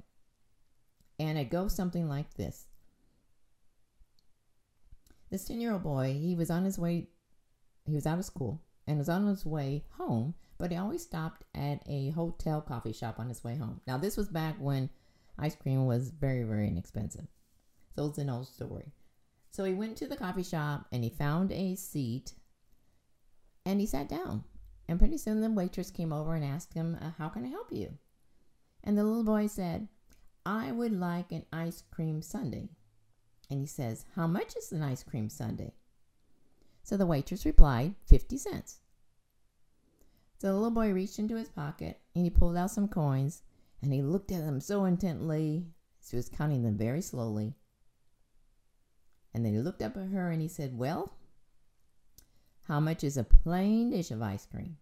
And 1.18 1.38
it 1.38 1.51
goes 1.51 1.75
something 1.75 2.09
like 2.09 2.35
this 2.35 2.66
This 5.31 5.44
10 5.44 5.61
year 5.61 5.72
old 5.72 5.83
boy, 5.83 6.16
he 6.18 6.35
was 6.35 6.51
on 6.51 6.64
his 6.64 6.79
way, 6.79 7.09
he 7.85 7.94
was 7.94 8.07
out 8.07 8.18
of 8.18 8.25
school 8.25 8.62
and 8.87 8.99
was 8.99 9.09
on 9.09 9.27
his 9.27 9.44
way 9.44 9.85
home 9.99 10.35
but 10.59 10.70
he 10.70 10.77
always 10.77 11.03
stopped 11.03 11.44
at 11.55 11.83
a 11.87 12.11
hotel 12.11 12.61
coffee 12.61 12.92
shop 12.92 13.18
on 13.18 13.29
his 13.29 13.44
way 13.44 13.57
home. 13.57 13.81
Now, 13.87 13.99
this 13.99 14.16
was 14.16 14.29
back 14.29 14.57
when 14.59 14.90
ice 15.38 15.55
cream 15.55 15.87
was 15.87 16.11
very, 16.11 16.44
very 16.44 16.68
inexpensive. 16.68 17.27
So 17.94 18.07
it's 18.07 18.18
an 18.18 18.31
old 18.31 18.49
story. 18.49 18.92
So 19.51 19.64
he 19.64 19.75
went 19.75 19.96
to 19.99 20.07
the 20.07 20.16
coffee 20.16 20.42
shop 20.42 20.87
and 20.92 21.05
he 21.05 21.11
found 21.11 21.53
a 21.53 21.75
seat 21.75 22.33
and 23.66 23.81
he 23.81 23.87
sat 23.87 24.09
down. 24.09 24.44
And 24.88 24.98
pretty 24.98 25.18
soon 25.18 25.40
the 25.40 25.50
waitress 25.50 25.90
came 25.90 26.12
over 26.12 26.35
and 26.35 26.44
asked 26.44 26.72
him, 26.72 26.96
uh, 27.02 27.11
How 27.18 27.29
can 27.29 27.44
I 27.44 27.48
help 27.48 27.72
you? 27.72 27.98
And 28.85 28.96
the 28.96 29.05
little 29.05 29.24
boy 29.24 29.48
said, 29.48 29.88
I 30.46 30.70
would 30.70 30.92
like 30.92 31.33
an 31.33 31.44
ice 31.52 31.83
cream 31.90 32.22
sundae. 32.22 32.68
And 33.50 33.61
he 33.61 33.66
says, 33.66 34.07
How 34.14 34.29
much 34.29 34.57
is 34.57 34.70
an 34.70 34.83
ice 34.83 35.02
cream 35.02 35.29
sundae? 35.29 35.74
So 36.85 36.96
the 36.96 37.07
waitress 37.07 37.44
replied, 37.44 37.96
50 38.07 38.38
cents. 38.38 38.79
So 40.38 40.48
the 40.48 40.55
little 40.55 40.70
boy 40.70 40.92
reached 40.92 41.18
into 41.18 41.35
his 41.35 41.48
pocket 41.48 41.98
and 42.14 42.22
he 42.22 42.31
pulled 42.31 42.57
out 42.57 42.70
some 42.70 42.87
coins 42.87 43.42
and 43.83 43.92
he 43.92 44.02
looked 44.02 44.31
at 44.31 44.44
them 44.44 44.61
so 44.61 44.85
intently. 44.85 45.66
He 46.09 46.14
was 46.14 46.29
counting 46.29 46.62
them 46.62 46.76
very 46.76 47.00
slowly. 47.00 47.55
And 49.35 49.44
then 49.44 49.55
he 49.55 49.59
looked 49.59 49.83
up 49.83 49.96
at 49.96 50.11
her 50.11 50.31
and 50.31 50.40
he 50.40 50.46
said, 50.46 50.79
Well, 50.79 51.15
how 52.68 52.81
much 52.81 53.05
is 53.05 53.16
a 53.16 53.24
plain 53.24 53.90
dish 53.90 54.11
of 54.11 54.22
ice 54.22 54.46
cream? 54.46 54.76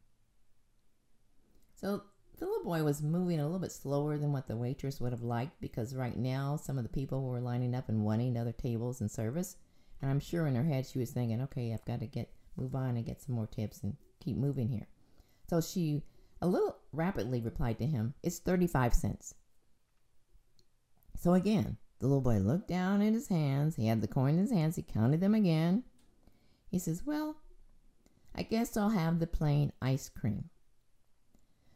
So 1.74 2.02
the 2.38 2.46
little 2.46 2.64
boy 2.64 2.82
was 2.82 3.02
moving 3.02 3.40
a 3.40 3.44
little 3.44 3.58
bit 3.58 3.72
slower 3.72 4.16
than 4.18 4.32
what 4.32 4.48
the 4.48 4.56
waitress 4.56 5.00
would 5.00 5.12
have 5.12 5.22
liked 5.22 5.60
because 5.60 5.94
right 5.94 6.16
now 6.16 6.56
some 6.56 6.78
of 6.78 6.84
the 6.84 6.90
people 6.90 7.22
were 7.22 7.40
lining 7.40 7.74
up 7.74 7.88
and 7.88 8.04
wanting 8.04 8.36
other 8.36 8.52
tables 8.52 9.00
and 9.00 9.10
service. 9.10 9.56
And 10.00 10.10
I'm 10.10 10.20
sure 10.20 10.46
in 10.46 10.54
her 10.54 10.64
head 10.64 10.86
she 10.86 10.98
was 10.98 11.10
thinking, 11.10 11.42
okay, 11.42 11.72
I've 11.72 11.84
got 11.84 12.00
to 12.00 12.06
get 12.06 12.30
move 12.56 12.74
on 12.74 12.96
and 12.96 13.04
get 13.04 13.20
some 13.20 13.34
more 13.34 13.46
tips 13.46 13.82
and 13.82 13.96
keep 14.20 14.36
moving 14.36 14.68
here. 14.68 14.86
So 15.48 15.60
she 15.60 16.02
a 16.40 16.46
little 16.46 16.76
rapidly 16.92 17.40
replied 17.40 17.78
to 17.78 17.86
him, 17.86 18.14
It's 18.22 18.38
35 18.38 18.94
cents. 18.94 19.34
So 21.20 21.34
again, 21.34 21.76
the 21.98 22.06
little 22.06 22.20
boy 22.20 22.38
looked 22.38 22.68
down 22.68 23.02
at 23.02 23.14
his 23.14 23.28
hands. 23.28 23.76
He 23.76 23.86
had 23.86 24.00
the 24.00 24.08
coin 24.08 24.34
in 24.34 24.40
his 24.40 24.52
hands. 24.52 24.76
He 24.76 24.82
counted 24.82 25.20
them 25.20 25.34
again. 25.34 25.84
He 26.70 26.78
says, 26.78 27.04
Well, 27.04 27.36
I 28.34 28.42
guess 28.42 28.76
I'll 28.76 28.90
have 28.90 29.18
the 29.18 29.26
plain 29.26 29.72
ice 29.80 30.08
cream. 30.08 30.50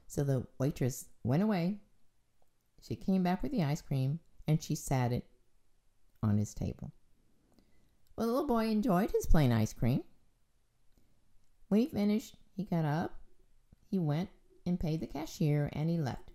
So 0.07 0.25
the 0.25 0.47
waitress 0.59 1.07
went 1.23 1.43
away. 1.43 1.79
She 2.81 2.97
came 2.97 3.23
back 3.23 3.43
with 3.43 3.53
the 3.53 3.65
ice 3.65 3.83
cream 3.83 4.21
and 4.47 4.63
she 4.63 4.75
sat 4.75 5.13
it 5.13 5.27
on 6.23 6.39
his 6.39 6.55
table. 6.55 6.93
Well, 8.17 8.27
the 8.27 8.33
little 8.33 8.49
boy 8.49 8.69
enjoyed 8.69 9.11
his 9.11 9.27
plain 9.27 9.53
ice 9.53 9.73
cream. 9.73 10.03
When 11.69 11.81
he 11.81 11.87
finished, 11.89 12.37
he 12.57 12.65
got 12.65 12.85
up 12.85 13.19
he 13.91 13.99
went 13.99 14.29
and 14.67 14.79
paid 14.79 15.01
the 15.01 15.07
cashier 15.07 15.71
and 15.73 15.89
he 15.89 15.99
left. 15.99 16.31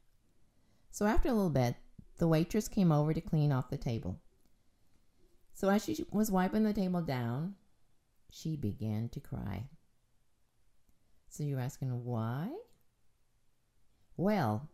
So 0.92 1.06
after 1.06 1.30
a 1.30 1.34
little 1.34 1.50
bit, 1.50 1.76
the 2.18 2.28
waitress 2.28 2.68
came 2.68 2.92
over 2.92 3.14
to 3.14 3.22
clean 3.22 3.52
off 3.52 3.70
the 3.70 3.78
table. 3.78 4.20
So 5.54 5.70
as 5.70 5.84
she 5.84 6.06
was 6.12 6.32
wiping 6.32 6.64
the 6.64 6.74
table 6.74 7.02
down, 7.02 7.56
she 8.32 8.56
began 8.56 9.10
to 9.10 9.20
cry. 9.20 9.66
So 11.34 11.44
you're 11.44 11.60
asking 11.60 12.06
why? 12.06 12.52
Well, 14.18 14.70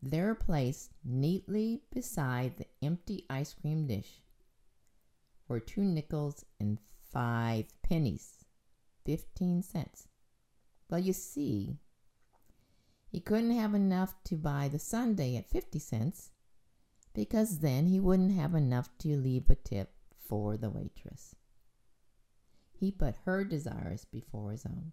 they're 0.00 0.36
placed 0.36 0.92
neatly 1.04 1.82
beside 1.92 2.56
the 2.56 2.66
empty 2.80 3.26
ice 3.28 3.52
cream 3.54 3.88
dish 3.88 4.22
were 5.48 5.58
two 5.58 5.82
nickels 5.82 6.44
and 6.60 6.78
five 7.12 7.64
pennies, 7.82 8.44
15 9.06 9.64
cents. 9.64 10.06
Well, 10.88 11.00
you 11.00 11.12
see, 11.12 11.80
he 13.10 13.18
couldn't 13.18 13.56
have 13.56 13.74
enough 13.74 14.14
to 14.26 14.36
buy 14.36 14.68
the 14.68 14.78
sundae 14.78 15.34
at 15.34 15.50
50 15.50 15.80
cents 15.80 16.30
because 17.12 17.58
then 17.58 17.86
he 17.86 17.98
wouldn't 17.98 18.38
have 18.38 18.54
enough 18.54 18.88
to 18.98 19.16
leave 19.16 19.50
a 19.50 19.56
tip 19.56 19.94
for 20.16 20.56
the 20.56 20.70
waitress. 20.70 21.34
He 22.70 22.92
put 22.92 23.16
her 23.24 23.42
desires 23.42 24.04
before 24.04 24.52
his 24.52 24.64
own. 24.64 24.92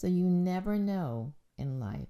So 0.00 0.06
you 0.06 0.24
never 0.24 0.78
know 0.78 1.34
in 1.58 1.78
life 1.78 2.08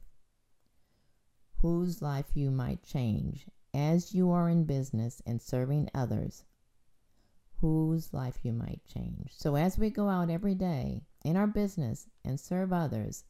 whose 1.56 2.00
life 2.00 2.36
you 2.36 2.52
might 2.52 2.84
change 2.84 3.48
as 3.74 4.14
you 4.14 4.30
are 4.30 4.48
in 4.48 4.62
business 4.62 5.20
and 5.26 5.42
serving 5.42 5.90
others, 5.92 6.44
whose 7.56 8.14
life 8.14 8.38
you 8.44 8.52
might 8.52 8.80
change. 8.86 9.32
So 9.36 9.56
as 9.56 9.76
we 9.76 9.90
go 9.90 10.08
out 10.08 10.30
every 10.30 10.54
day, 10.54 11.02
in 11.24 11.36
our 11.36 11.48
business 11.48 12.06
and 12.24 12.38
serve 12.38 12.72
others, 12.72 13.24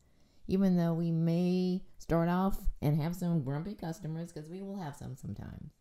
even 0.46 0.76
though 0.76 0.92
we 0.92 1.10
may 1.10 1.80
start 1.96 2.28
off 2.28 2.58
and 2.82 3.00
have 3.00 3.16
some 3.16 3.42
grumpy 3.42 3.74
customers, 3.74 4.30
because 4.30 4.50
we 4.50 4.60
will 4.60 4.76
have 4.76 4.94
some 4.94 5.16
sometimes, 5.16 5.72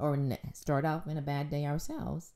or 0.00 0.18
start 0.54 0.84
off 0.84 1.06
in 1.06 1.18
a 1.18 1.22
bad 1.22 1.50
day 1.50 1.64
ourselves, 1.66 2.32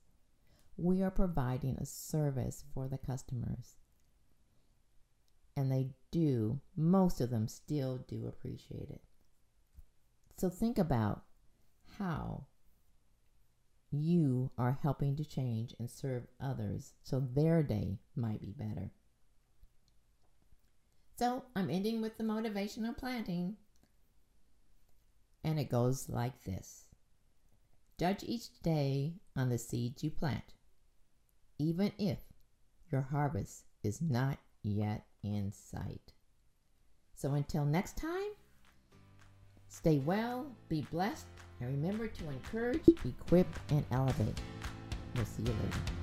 we 0.77 1.03
are 1.03 1.11
providing 1.11 1.77
a 1.79 1.87
service 1.87 2.63
for 2.73 2.87
the 2.87 2.99
customers. 2.99 3.79
And 5.57 5.71
they 5.71 5.91
do, 6.11 6.61
most 6.77 7.21
of 7.21 7.31
them 7.31 7.47
still 7.49 7.99
do 8.09 8.27
appreciate 8.27 8.89
it. 8.91 9.03
So 10.37 10.49
think 10.49 10.79
about 10.79 11.25
how 11.99 12.47
you 13.91 14.51
are 14.57 14.79
helping 14.83 15.17
to 15.17 15.25
change 15.25 15.75
and 15.79 15.91
serve 15.91 16.27
others 16.41 16.95
so 17.03 17.21
their 17.21 17.63
day 17.63 17.99
might 18.17 18.41
be 18.41 18.53
better. 18.57 18.91
So 21.19 21.45
I'm 21.55 21.69
ending 21.71 22.01
with 22.01 22.17
the 22.17 22.25
motivational 22.25 22.97
planting. 22.97 23.57
and 25.45 25.59
it 25.59 25.69
goes 25.71 26.09
like 26.09 26.45
this 26.45 26.85
Judge 27.99 28.25
each 28.25 28.61
day 28.63 29.15
on 29.37 29.49
the 29.51 29.59
seeds 29.59 30.03
you 30.03 30.11
plant, 30.11 30.55
even 31.59 31.93
if 31.99 32.19
your 32.91 33.03
harvest 33.03 33.65
is 33.85 34.01
not 34.01 34.39
yet 34.63 35.05
in 35.23 35.53
sight. 35.53 36.13
So 37.15 37.35
until 37.35 37.65
next 37.65 37.97
time, 37.97 38.33
stay 39.69 39.99
well, 39.99 40.47
be 40.69 40.87
blessed, 40.91 41.27
and 41.61 41.71
remember 41.71 42.09
to 42.09 42.29
encourage, 42.29 42.83
equip, 43.05 43.47
and 43.71 43.85
elevate. 43.93 44.41
We'll 45.15 45.25
see 45.25 45.43
you 45.43 45.53
later. 45.53 46.02